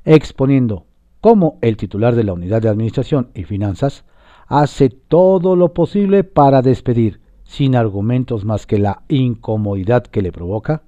exponiendo 0.03 0.85
cómo 1.21 1.57
el 1.61 1.77
titular 1.77 2.15
de 2.15 2.25
la 2.25 2.33
Unidad 2.33 2.61
de 2.61 2.67
Administración 2.67 3.29
y 3.33 3.45
Finanzas 3.45 4.03
hace 4.47 4.89
todo 4.89 5.55
lo 5.55 5.73
posible 5.73 6.25
para 6.25 6.61
despedir, 6.61 7.21
sin 7.45 7.77
argumentos 7.77 8.43
más 8.43 8.67
que 8.67 8.77
la 8.77 9.03
incomodidad 9.07 10.03
que 10.03 10.21
le 10.21 10.33
provoca, 10.33 10.83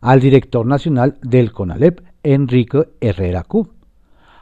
al 0.00 0.20
director 0.20 0.64
nacional 0.64 1.18
del 1.20 1.52
CONALEP, 1.52 2.00
Enrique 2.22 2.88
Herrera 3.02 3.44
Q, 3.44 3.68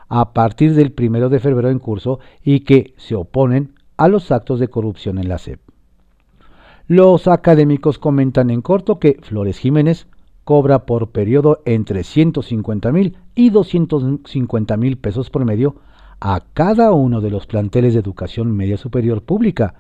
a 0.09 0.33
partir 0.33 0.75
del 0.75 0.95
1 0.97 1.29
de 1.29 1.41
febrero 1.41 1.71
en 1.71 1.81
curso 1.81 2.21
y 2.45 2.61
que 2.61 2.95
se 2.97 3.17
oponen 3.17 3.75
a 3.97 4.07
los 4.07 4.31
actos 4.31 4.61
de 4.61 4.69
corrupción 4.69 5.19
en 5.19 5.29
la 5.29 5.39
SEP. 5.39 5.74
Los 6.87 7.29
académicos 7.29 7.99
comentan 7.99 8.51
en 8.51 8.61
corto 8.61 8.99
que 8.99 9.19
Flores 9.23 9.59
Jiménez 9.59 10.07
cobra 10.45 10.85
por 10.85 11.13
periodo 11.13 11.63
entre 11.65 12.05
150 12.05 12.93
mil 12.93 13.17
y 13.35 13.49
250 13.49 14.77
mil 14.77 14.99
pesos 14.99 15.31
por 15.31 15.47
medio 15.47 15.77
a 16.21 16.43
cada 16.53 16.93
uno 16.93 17.23
de 17.23 17.31
los 17.31 17.47
planteles 17.47 17.95
de 17.95 18.01
educación 18.01 18.55
media 18.55 18.77
superior 18.77 19.23
pública, 19.23 19.77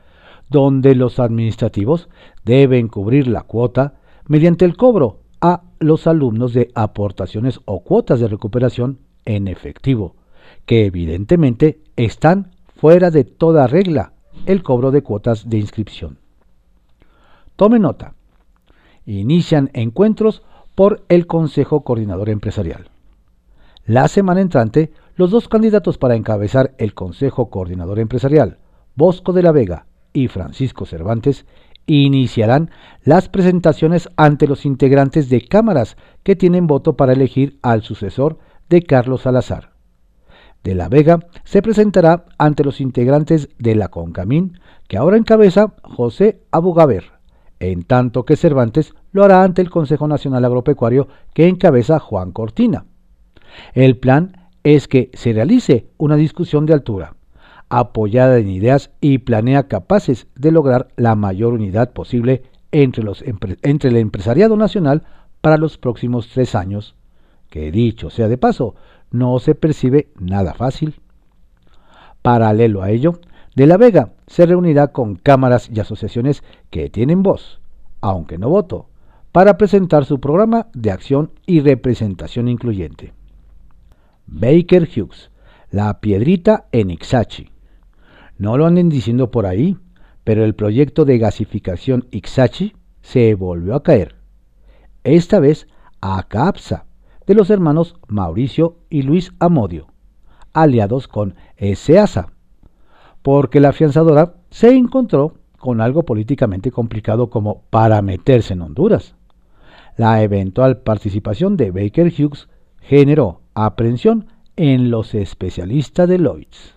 donde 0.49 0.95
los 0.95 1.19
administrativos 1.19 2.09
deben 2.43 2.89
cubrir 2.89 3.29
la 3.29 3.43
cuota 3.43 3.97
mediante 4.27 4.65
el 4.65 4.75
cobro 4.75 5.21
a 5.43 5.65
los 5.81 6.07
alumnos 6.07 6.55
de 6.55 6.71
aportaciones 6.75 7.61
o 7.67 7.85
cuotas 7.85 8.19
de 8.19 8.29
recuperación 8.29 9.01
en 9.27 9.49
efectivo, 9.49 10.17
que 10.65 10.87
evidentemente 10.87 11.81
están 11.97 12.53
fuera 12.75 13.11
de 13.11 13.25
toda 13.25 13.67
regla 13.67 14.15
el 14.47 14.63
cobro 14.63 14.91
de 14.91 15.03
cuotas 15.03 15.51
de 15.51 15.59
inscripción. 15.59 16.24
Tome 17.57 17.79
nota. 17.79 18.15
Inician 19.07 19.71
encuentros 19.75 20.43
por 20.75 21.05
el 21.09 21.29
Consejo 21.29 21.85
Coordinador 21.85 22.29
Empresarial. 22.29 22.91
La 23.87 24.09
semana 24.09 24.41
entrante, 24.41 24.93
los 25.15 25.31
dos 25.31 25.47
candidatos 25.47 25.97
para 25.97 26.17
encabezar 26.17 26.75
el 26.79 26.95
Consejo 26.95 27.51
Coordinador 27.51 28.01
Empresarial, 28.01 28.59
Bosco 28.97 29.33
de 29.33 29.43
la 29.43 29.53
Vega 29.53 29.87
y 30.13 30.27
Francisco 30.27 30.85
Cervantes, 30.85 31.47
iniciarán 31.87 32.71
las 33.05 33.29
presentaciones 33.29 34.09
ante 34.17 34.49
los 34.49 34.65
integrantes 34.65 35.29
de 35.29 35.47
cámaras 35.47 35.97
que 36.25 36.35
tienen 36.35 36.67
voto 36.67 36.97
para 36.97 37.13
elegir 37.13 37.59
al 37.63 37.83
sucesor 37.83 38.39
de 38.69 38.83
Carlos 38.83 39.23
Salazar. 39.23 39.75
De 40.65 40.75
la 40.75 40.89
Vega 40.89 41.21
se 41.45 41.63
presentará 41.63 42.25
ante 42.39 42.65
los 42.65 42.81
integrantes 42.81 43.51
de 43.59 43.77
la 43.77 43.89
CONCAMIN, 43.89 44.59
que 44.89 44.97
ahora 44.97 45.19
encabeza 45.19 45.75
José 45.83 46.41
Abugaber 46.51 47.14
en 47.67 47.85
tanto 47.85 48.25
que 48.25 48.37
Cervantes 48.37 48.95
lo 49.13 49.25
hará 49.25 49.43
ante 49.43 49.63
el 49.63 49.71
Consejo 49.71 50.09
Nacional 50.09 50.45
Agropecuario 50.45 51.09
que 51.33 51.49
encabeza 51.49 51.99
Juan 51.99 52.33
Cortina. 52.33 52.87
El 53.75 53.97
plan 53.99 54.51
es 54.63 54.89
que 54.89 55.11
se 55.15 55.33
realice 55.33 55.87
una 55.99 56.17
discusión 56.17 56.67
de 56.67 56.73
altura, 56.73 57.15
apoyada 57.69 58.39
en 58.39 58.49
ideas 58.49 58.91
y 59.01 59.19
planea 59.19 59.69
capaces 59.69 60.27
de 60.35 60.51
lograr 60.51 60.89
la 60.97 61.15
mayor 61.15 61.53
unidad 61.53 61.93
posible 61.93 62.43
entre, 62.73 63.05
los, 63.05 63.23
entre 63.63 63.91
el 63.91 63.97
empresariado 63.97 64.57
nacional 64.57 65.03
para 65.41 65.59
los 65.59 65.79
próximos 65.79 66.29
tres 66.29 66.55
años, 66.55 66.97
que 67.51 67.71
dicho 67.71 68.11
sea 68.11 68.29
de 68.29 68.39
paso, 68.39 68.75
no 69.11 69.39
se 69.39 69.55
percibe 69.55 70.09
nada 70.19 70.55
fácil. 70.55 71.01
Paralelo 72.23 72.83
a 72.83 72.91
ello, 72.91 73.21
de 73.55 73.67
la 73.67 73.77
Vega 73.77 74.14
se 74.27 74.47
reunirá 74.47 74.89
con 74.89 75.17
cámaras 75.17 75.71
y 75.73 75.81
asociaciones 75.81 76.43
que 76.71 76.91
tienen 76.91 77.23
voz, 77.23 77.61
aunque 78.01 78.39
no 78.39 78.49
voto, 78.49 78.89
para 79.33 79.59
presentar 79.59 80.05
su 80.05 80.21
programa 80.21 80.69
de 80.75 80.91
acción 80.91 81.33
y 81.47 81.61
representación 81.61 82.49
incluyente. 82.49 83.13
Baker 84.27 84.89
Hughes, 84.89 85.31
la 85.71 86.01
piedrita 86.01 86.67
en 86.73 86.91
Ixachi. 86.91 87.51
No 88.39 88.57
lo 88.57 88.67
anden 88.67 88.89
diciendo 88.89 89.31
por 89.31 89.47
ahí, 89.47 89.77
pero 90.23 90.45
el 90.45 90.55
proyecto 90.55 91.05
de 91.05 91.19
gasificación 91.19 92.07
Ixachi 92.11 92.75
se 93.03 93.35
volvió 93.35 93.75
a 93.75 93.83
caer. 93.83 94.17
Esta 95.03 95.41
vez 95.41 95.69
a 96.01 96.23
CAPSA, 96.23 96.87
de 97.27 97.35
los 97.35 97.51
hermanos 97.51 97.97
Mauricio 98.07 98.79
y 98.91 99.03
Luis 99.03 99.33
Amodio, 99.39 99.89
aliados 100.53 101.09
con 101.09 101.35
SEASA, 101.59 102.34
porque 103.25 103.59
la 103.59 103.71
afianzadora 103.71 104.35
se 104.51 104.75
encontró 104.75 105.33
con 105.59 105.81
algo 105.81 106.03
políticamente 106.03 106.71
complicado 106.71 107.31
como 107.31 107.63
para 107.71 108.03
meterse 108.03 108.53
en 108.53 108.61
Honduras. 108.61 109.15
La 109.97 110.23
eventual 110.23 110.83
participación 110.83 111.57
de 111.57 111.71
Baker 111.71 112.13
Hughes 112.13 112.51
generó 112.83 113.41
aprehensión 113.55 114.27
en 114.57 114.91
los 114.91 115.15
especialistas 115.15 116.07
de 116.07 116.19
Lloyds. 116.19 116.75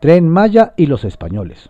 Tren 0.00 0.26
Maya 0.26 0.72
y 0.78 0.86
los 0.86 1.04
españoles. 1.04 1.68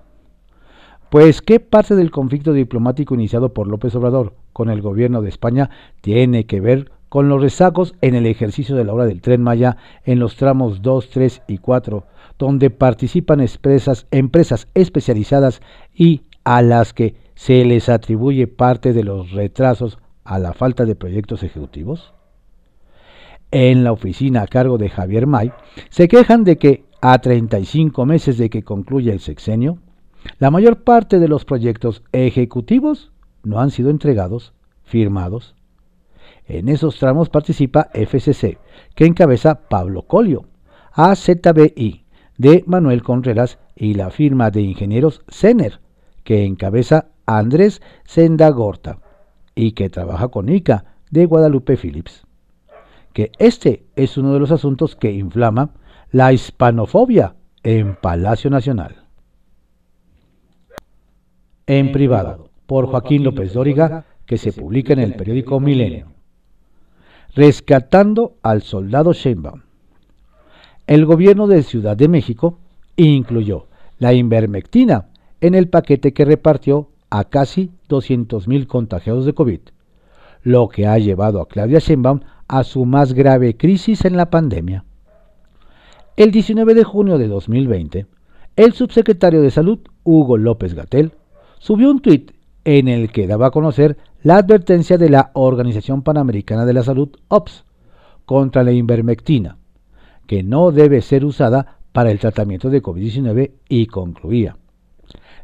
Pues, 1.11 1.43
¿qué 1.43 1.59
parte 1.59 1.97
del 1.97 2.13
conflicto 2.13 2.53
diplomático 2.53 3.17
iniciado 3.17 3.53
por 3.53 3.67
López 3.67 3.97
Obrador 3.97 4.35
con 4.53 4.71
el 4.71 4.81
gobierno 4.81 5.23
de 5.23 5.31
España 5.31 5.71
tiene 6.03 6.47
que 6.47 6.61
ver 6.61 6.93
con 7.09 7.29
los 7.29 7.41
rezagos 7.41 7.95
en 8.01 8.15
el 8.15 8.27
ejercicio 8.27 8.77
de 8.77 8.85
la 8.85 8.93
obra 8.93 9.07
del 9.07 9.21
tren 9.21 9.43
Maya 9.43 9.77
en 10.05 10.19
los 10.19 10.37
tramos 10.37 10.83
2, 10.83 11.11
3 11.11 11.43
y 11.49 11.59
4, 11.59 12.05
donde 12.39 12.71
participan 12.71 13.41
empresas, 13.41 14.07
empresas 14.11 14.69
especializadas 14.75 15.61
y 15.95 16.23
a 16.45 16.63
las 16.63 16.93
que 16.93 17.15
se 17.35 17.65
les 17.65 17.89
atribuye 17.89 18.47
parte 18.47 18.93
de 18.93 19.05
los 19.05 19.33
retrasos 19.33 19.99
a 20.25 20.39
la 20.39 20.53
falta 20.53 20.85
de 20.85 20.95
proyectos 20.95 21.43
ejecutivos? 21.43 22.13
En 23.51 23.83
la 23.83 23.93
oficina 23.93 24.43
a 24.43 24.47
cargo 24.47 24.77
de 24.77 24.91
Javier 24.91 25.27
May 25.27 25.53
se 25.89 26.07
quejan 26.07 26.45
de 26.45 26.59
que 26.59 26.85
a 27.01 27.19
35 27.19 28.05
meses 28.05 28.37
de 28.39 28.51
que 28.51 28.63
concluya 28.63 29.13
el 29.13 29.21
sexenio, 29.21 29.79
la 30.39 30.51
mayor 30.51 30.83
parte 30.83 31.19
de 31.19 31.29
los 31.29 31.45
proyectos 31.45 32.03
ejecutivos 32.13 33.13
no 33.45 33.61
han 33.61 33.71
sido 33.71 33.91
entregados, 33.91 34.53
firmados. 34.85 35.55
En 36.49 36.71
esos 36.71 36.99
tramos 36.99 37.29
participa 37.29 37.91
FCC, 37.93 38.59
que 38.95 39.05
encabeza 39.05 39.69
Pablo 39.69 40.03
Colio, 40.03 40.47
AZBI, 40.93 42.05
de 42.39 42.65
Manuel 42.67 43.03
Contreras 43.03 43.59
y 43.77 43.95
la 43.95 44.11
firma 44.11 44.51
de 44.51 44.63
ingenieros 44.63 45.23
CENER, 45.29 45.81
que 46.25 46.47
encabeza 46.47 47.09
Andrés 47.27 47.83
Sendagorta 48.05 48.99
y 49.55 49.73
que 49.73 49.91
trabaja 49.91 50.29
con 50.29 50.49
ICA 50.49 50.85
de 51.11 51.27
Guadalupe 51.27 51.77
Phillips. 51.77 52.25
Que 53.13 53.31
este 53.39 53.85
es 53.95 54.17
uno 54.17 54.33
de 54.33 54.41
los 54.41 54.51
asuntos 54.51 54.97
que 54.97 55.13
inflama 55.13 55.75
la 56.13 56.33
hispanofobia 56.33 57.35
en 57.63 57.95
Palacio 57.97 58.49
Nacional. 58.49 59.05
En 61.67 61.93
privado, 61.93 62.49
por 62.67 62.87
Joaquín 62.87 63.25
López 63.25 63.53
Dóriga, 63.53 64.07
que 64.25 64.39
se 64.39 64.53
publica 64.53 64.95
en 64.95 65.01
el 65.01 65.15
periódico 65.15 65.61
Milenio. 65.61 66.18
Rescatando 67.39 68.35
al 68.43 68.63
soldado 68.63 69.13
Sheinbaum. 69.13 69.63
El 70.89 71.07
gobierno 71.07 71.47
de 71.47 71.63
Ciudad 71.63 71.97
de 71.97 72.09
México 72.09 72.59
incluyó 72.97 73.67
la 74.01 74.13
invermectina 74.13 75.11
en 75.41 75.55
el 75.55 75.69
paquete 75.69 76.13
que 76.13 76.25
repartió 76.25 76.89
a 77.11 77.23
casi 77.23 77.71
200.000 77.89 78.67
contagiados 78.67 79.25
de 79.25 79.35
COVID, 79.35 79.61
lo 80.43 80.69
que 80.69 80.89
ha 80.89 80.99
llevado 80.99 81.41
a 81.41 81.47
Claudia 81.47 81.79
Sheinbaum 81.79 82.23
a 82.49 82.65
su 82.65 82.85
más 82.87 83.13
grave 83.13 83.57
crisis 83.57 84.05
en 84.05 84.17
la 84.17 84.31
pandemia. 84.31 84.85
El 86.17 86.33
19 86.33 86.75
de 86.75 86.83
junio 86.83 87.19
de 87.19 87.29
2020, 87.29 88.07
el 88.57 88.73
subsecretario 88.73 89.43
de 89.43 89.53
Salud, 89.53 89.79
Hugo 90.03 90.39
López 90.39 90.75
Gatel, 90.75 91.13
subió 91.61 91.89
un 91.89 92.01
tuit 92.01 92.33
en 92.65 92.89
el 92.89 93.13
que 93.13 93.29
daba 93.29 93.47
a 93.47 93.51
conocer 93.53 93.97
la 94.23 94.37
advertencia 94.37 94.99
de 94.99 95.11
la 95.11 95.31
Organización 95.35 96.03
Panamericana 96.03 96.65
de 96.67 96.73
la 96.73 96.83
Salud, 96.83 97.11
OPS, 97.29 97.65
contra 98.25 98.63
la 98.63 98.73
invermectina, 98.73 99.59
que 100.27 100.43
no 100.43 100.71
debe 100.73 101.01
ser 101.01 101.25
usada 101.25 101.79
para 101.93 102.11
el 102.11 102.19
tratamiento 102.19 102.71
de 102.71 102.83
COVID-19 102.83 103.53
y 103.69 103.87
concluía 103.87 104.57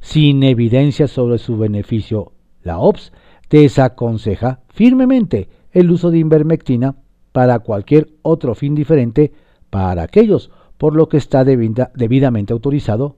sin 0.04 0.42
evidencia 0.42 1.08
sobre 1.08 1.38
su 1.38 1.56
beneficio. 1.56 2.32
La 2.62 2.78
OPS 2.78 3.10
desaconseja 3.48 4.60
firmemente 4.68 5.48
el 5.72 5.90
uso 5.90 6.10
de 6.10 6.18
invermectina 6.18 6.96
para 7.32 7.60
cualquier 7.60 8.08
otro 8.20 8.54
fin 8.54 8.74
diferente 8.74 9.32
para 9.70 10.02
aquellos 10.02 10.50
por 10.76 10.94
lo 10.94 11.08
que 11.08 11.16
está 11.16 11.44
debidamente 11.44 12.52
autorizado 12.52 13.16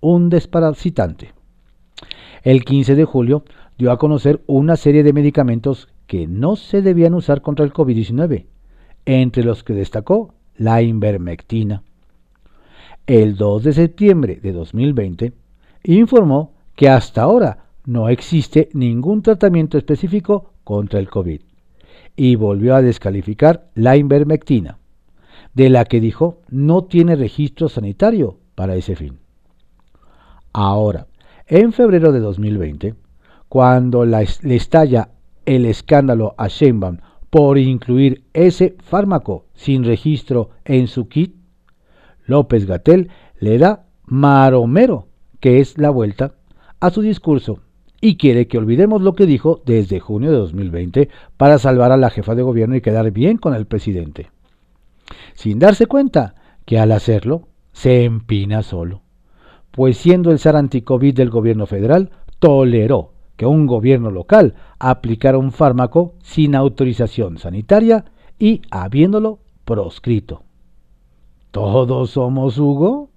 un 0.00 0.28
desparasitante. 0.28 1.32
El 2.42 2.64
15 2.64 2.94
de 2.94 3.04
julio 3.06 3.44
dio 3.78 3.92
a 3.92 3.98
conocer 3.98 4.42
una 4.46 4.76
serie 4.76 5.02
de 5.02 5.12
medicamentos 5.12 5.88
que 6.06 6.26
no 6.26 6.56
se 6.56 6.82
debían 6.82 7.14
usar 7.14 7.42
contra 7.42 7.64
el 7.64 7.72
COVID-19, 7.72 8.46
entre 9.04 9.44
los 9.44 9.64
que 9.64 9.74
destacó 9.74 10.34
la 10.56 10.82
invermectina. 10.82 11.82
El 13.06 13.36
2 13.36 13.64
de 13.64 13.72
septiembre 13.72 14.40
de 14.42 14.52
2020, 14.52 15.32
informó 15.84 16.54
que 16.74 16.88
hasta 16.88 17.22
ahora 17.22 17.66
no 17.84 18.08
existe 18.08 18.68
ningún 18.72 19.22
tratamiento 19.22 19.78
específico 19.78 20.52
contra 20.64 20.98
el 20.98 21.08
COVID 21.08 21.40
y 22.16 22.34
volvió 22.34 22.74
a 22.74 22.82
descalificar 22.82 23.68
la 23.74 23.96
invermectina, 23.96 24.78
de 25.54 25.70
la 25.70 25.84
que 25.84 26.00
dijo 26.00 26.40
no 26.48 26.84
tiene 26.84 27.14
registro 27.14 27.68
sanitario 27.68 28.38
para 28.54 28.74
ese 28.74 28.96
fin. 28.96 29.18
Ahora, 30.52 31.06
en 31.46 31.72
febrero 31.72 32.10
de 32.12 32.20
2020, 32.20 32.94
cuando 33.48 34.04
le 34.04 34.56
estalla 34.56 35.10
el 35.44 35.66
escándalo 35.66 36.34
a 36.38 36.48
Sheinbaum 36.48 36.98
por 37.30 37.58
incluir 37.58 38.24
ese 38.32 38.76
fármaco 38.80 39.46
sin 39.54 39.84
registro 39.84 40.50
en 40.64 40.88
su 40.88 41.08
kit, 41.08 41.36
López 42.24 42.66
Gatel 42.66 43.10
le 43.38 43.58
da 43.58 43.86
maromero 44.04 45.08
que 45.40 45.60
es 45.60 45.78
la 45.78 45.90
vuelta, 45.90 46.34
a 46.80 46.90
su 46.90 47.02
discurso 47.02 47.60
y 48.00 48.16
quiere 48.16 48.46
que 48.46 48.58
olvidemos 48.58 49.02
lo 49.02 49.14
que 49.14 49.26
dijo 49.26 49.62
desde 49.64 50.00
junio 50.00 50.30
de 50.30 50.38
2020 50.38 51.08
para 51.36 51.58
salvar 51.58 51.92
a 51.92 51.96
la 51.96 52.10
jefa 52.10 52.34
de 52.34 52.42
gobierno 52.42 52.76
y 52.76 52.80
quedar 52.80 53.10
bien 53.10 53.38
con 53.38 53.54
el 53.54 53.66
presidente. 53.66 54.30
Sin 55.34 55.58
darse 55.58 55.86
cuenta 55.86 56.34
que 56.64 56.78
al 56.78 56.92
hacerlo 56.92 57.48
se 57.72 58.04
empina 58.04 58.62
solo, 58.62 59.02
pues 59.70 59.96
siendo 59.98 60.30
el 60.30 60.38
SAR 60.38 60.56
anticovid 60.56 61.14
del 61.14 61.30
gobierno 61.30 61.66
federal, 61.66 62.10
toleró 62.38 63.12
que 63.36 63.46
un 63.46 63.66
gobierno 63.66 64.10
local 64.10 64.54
aplicara 64.78 65.38
un 65.38 65.52
fármaco 65.52 66.14
sin 66.22 66.54
autorización 66.54 67.38
sanitaria 67.38 68.06
y 68.38 68.62
habiéndolo 68.70 69.38
proscrito. 69.64 70.42
¿Todos 71.50 72.10
somos 72.10 72.58
Hugo? 72.58 73.10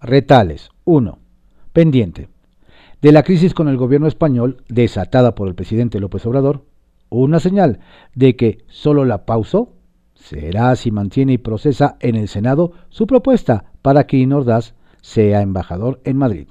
Retales. 0.00 0.70
1. 0.84 1.18
Pendiente. 1.72 2.28
De 3.02 3.12
la 3.12 3.22
crisis 3.22 3.54
con 3.54 3.68
el 3.68 3.76
gobierno 3.76 4.06
español 4.06 4.62
desatada 4.68 5.34
por 5.34 5.48
el 5.48 5.54
presidente 5.54 6.00
López 6.00 6.24
Obrador, 6.26 6.64
una 7.08 7.40
señal 7.40 7.80
de 8.14 8.36
que 8.36 8.64
solo 8.68 9.04
la 9.04 9.26
pausó 9.26 9.72
será 10.14 10.74
si 10.76 10.90
mantiene 10.90 11.34
y 11.34 11.38
procesa 11.38 11.96
en 12.00 12.16
el 12.16 12.28
Senado 12.28 12.72
su 12.88 13.06
propuesta 13.06 13.72
para 13.82 14.06
que 14.06 14.16
Inordaz 14.16 14.74
sea 15.00 15.42
embajador 15.42 16.00
en 16.04 16.16
Madrid. 16.16 16.48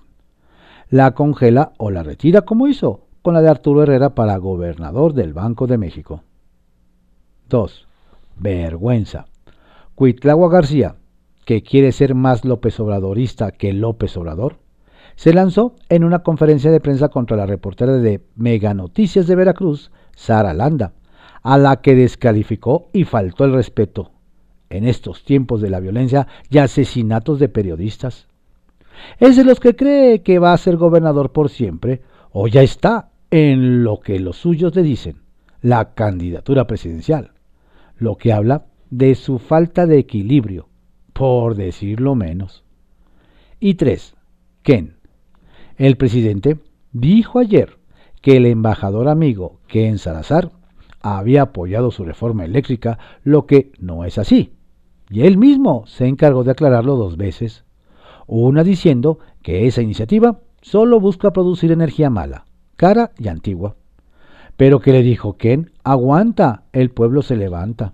La 0.90 1.16
congela 1.16 1.74
o 1.78 1.90
la 1.90 2.04
retira 2.04 2.42
como 2.42 2.68
hizo 2.68 3.08
con 3.24 3.34
la 3.34 3.42
de 3.42 3.50
Arturo 3.50 3.82
Herrera 3.82 4.14
para 4.14 4.38
gobernador 4.38 5.14
del 5.14 5.34
Banco 5.34 5.66
de 5.66 5.80
México. 5.80 6.22
2. 7.50 7.88
Vergüenza. 8.38 9.26
Cuitlagua 9.96 10.50
García, 10.50 10.98
que 11.44 11.64
quiere 11.64 11.92
ser 11.92 12.14
más 12.14 12.46
López 12.46 12.80
Obradorista 12.80 13.52
que 13.52 13.74
López 13.74 14.16
Obrador, 14.18 14.58
se 15.16 15.34
lanzó 15.34 15.76
en 15.90 16.04
una 16.04 16.20
conferencia 16.20 16.70
de 16.70 16.82
prensa 16.82 17.10
contra 17.10 17.36
la 17.38 17.48
reportera 17.48 17.94
de 17.94 18.22
Mega 18.36 18.74
Noticias 18.74 19.26
de 19.26 19.36
Veracruz, 19.36 19.92
Sara 20.16 20.54
Landa, 20.54 20.94
a 21.42 21.58
la 21.58 21.78
que 21.78 21.96
descalificó 21.96 22.90
y 22.94 23.06
faltó 23.06 23.46
el 23.46 23.54
respeto 23.54 24.12
en 24.70 24.86
estos 24.86 25.24
tiempos 25.24 25.62
de 25.62 25.70
la 25.70 25.80
violencia 25.80 26.28
y 26.50 26.58
asesinatos 26.58 27.40
de 27.40 27.50
periodistas. 27.50 28.28
Es 29.20 29.38
de 29.38 29.44
los 29.44 29.60
que 29.60 29.76
cree 29.76 30.22
que 30.22 30.40
va 30.40 30.54
a 30.54 30.58
ser 30.58 30.78
gobernador 30.78 31.32
por 31.32 31.50
siempre 31.50 32.02
o 32.32 32.48
ya 32.48 32.62
está 32.62 33.12
en 33.32 33.84
lo 33.84 34.00
que 34.00 34.20
los 34.20 34.38
suyos 34.38 34.76
le 34.76 34.84
dicen, 34.84 35.22
la 35.62 35.94
candidatura 35.94 36.68
presidencial, 36.68 37.32
lo 37.98 38.18
que 38.18 38.34
habla 38.34 38.66
de 38.90 39.16
su 39.16 39.40
falta 39.40 39.86
de 39.86 40.00
equilibrio 40.00 40.70
por 41.16 41.56
decirlo 41.56 42.14
menos. 42.14 42.66
Y 43.60 43.76
tres, 43.76 44.16
Ken. 44.64 44.98
El 45.78 45.96
presidente 45.96 46.60
dijo 46.92 47.40
ayer 47.40 47.78
que 48.22 48.38
el 48.38 48.46
embajador 48.46 49.08
amigo 49.08 49.60
Ken 49.68 49.98
Salazar 49.98 50.52
había 51.02 51.44
apoyado 51.44 51.92
su 51.92 52.04
reforma 52.04 52.46
eléctrica, 52.46 52.98
lo 53.24 53.46
que 53.46 53.72
no 53.80 54.06
es 54.06 54.18
así. 54.18 54.54
Y 55.10 55.22
él 55.22 55.38
mismo 55.38 55.86
se 55.86 56.08
encargó 56.08 56.44
de 56.44 56.52
aclararlo 56.52 56.96
dos 56.96 57.16
veces. 57.16 57.65
Una 58.28 58.64
diciendo 58.64 59.20
que 59.42 59.68
esa 59.68 59.82
iniciativa 59.82 60.40
solo 60.62 61.00
busca 61.00 61.32
producir 61.32 61.72
energía 61.72 62.10
mala, 62.10 62.46
cara 62.76 63.12
y 63.18 63.28
antigua. 63.28 63.76
Pero 64.58 64.80
que 64.80 64.92
le 64.92 65.04
dijo 65.04 65.38
Ken, 65.38 65.72
aguanta, 65.84 66.64
el 66.74 66.90
pueblo 66.90 67.22
se 67.22 67.36
levanta. 67.36 67.94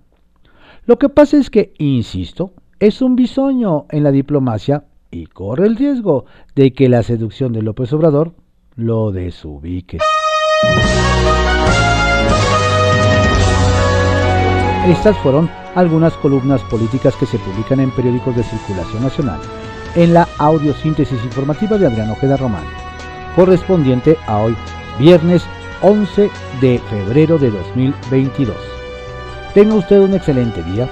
Lo 0.84 0.98
que 0.98 1.08
pasa 1.08 1.36
es 1.36 1.50
que, 1.50 1.74
insisto, 1.78 2.52
es 2.78 3.02
un 3.02 3.14
bisoño 3.14 3.86
en 3.90 4.04
la 4.04 4.10
diplomacia 4.10 4.84
y 5.10 5.26
corre 5.26 5.66
el 5.66 5.76
riesgo 5.76 6.24
de 6.54 6.72
que 6.72 6.88
la 6.88 7.02
seducción 7.02 7.52
de 7.52 7.62
López 7.62 7.92
Obrador 7.92 8.32
lo 8.74 9.12
desubique. 9.12 9.98
Estas 14.88 15.16
fueron 15.18 15.48
algunas 15.74 16.14
columnas 16.14 16.60
políticas 16.62 17.14
que 17.16 17.26
se 17.26 17.38
publican 17.38 17.78
en 17.80 17.90
periódicos 17.92 18.34
de 18.34 18.42
circulación 18.42 19.02
nacional, 19.02 19.40
en 19.94 20.14
la 20.14 20.28
audiosíntesis 20.38 21.22
informativa 21.24 21.78
de 21.78 21.86
Adrián 21.86 22.10
Ojeda 22.10 22.36
Román, 22.36 22.64
correspondiente 23.36 24.16
a 24.26 24.38
hoy, 24.38 24.56
viernes 24.98 25.42
11 25.82 26.30
de 26.60 26.78
febrero 26.90 27.38
de 27.38 27.50
2022. 27.50 28.56
Tenga 29.54 29.74
usted 29.74 30.00
un 30.00 30.14
excelente 30.14 30.62
día. 30.62 30.88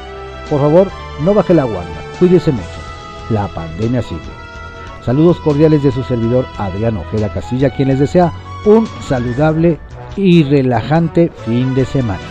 Por 0.48 0.60
favor, 0.60 0.88
no 1.22 1.32
baje 1.32 1.54
la 1.54 1.64
guardia. 1.64 1.96
Cuídese 2.18 2.52
mucho. 2.52 2.66
La 3.30 3.46
pandemia 3.48 4.02
sigue. 4.02 4.20
Saludos 5.04 5.40
cordiales 5.40 5.82
de 5.82 5.92
su 5.92 6.02
servidor 6.02 6.46
Adrián 6.58 6.96
Ojeda 6.96 7.32
Casilla, 7.32 7.70
quien 7.70 7.88
les 7.88 8.00
desea 8.00 8.32
un 8.66 8.86
saludable 9.08 9.78
y 10.16 10.42
relajante 10.44 11.30
fin 11.46 11.74
de 11.74 11.86
semana. 11.86 12.29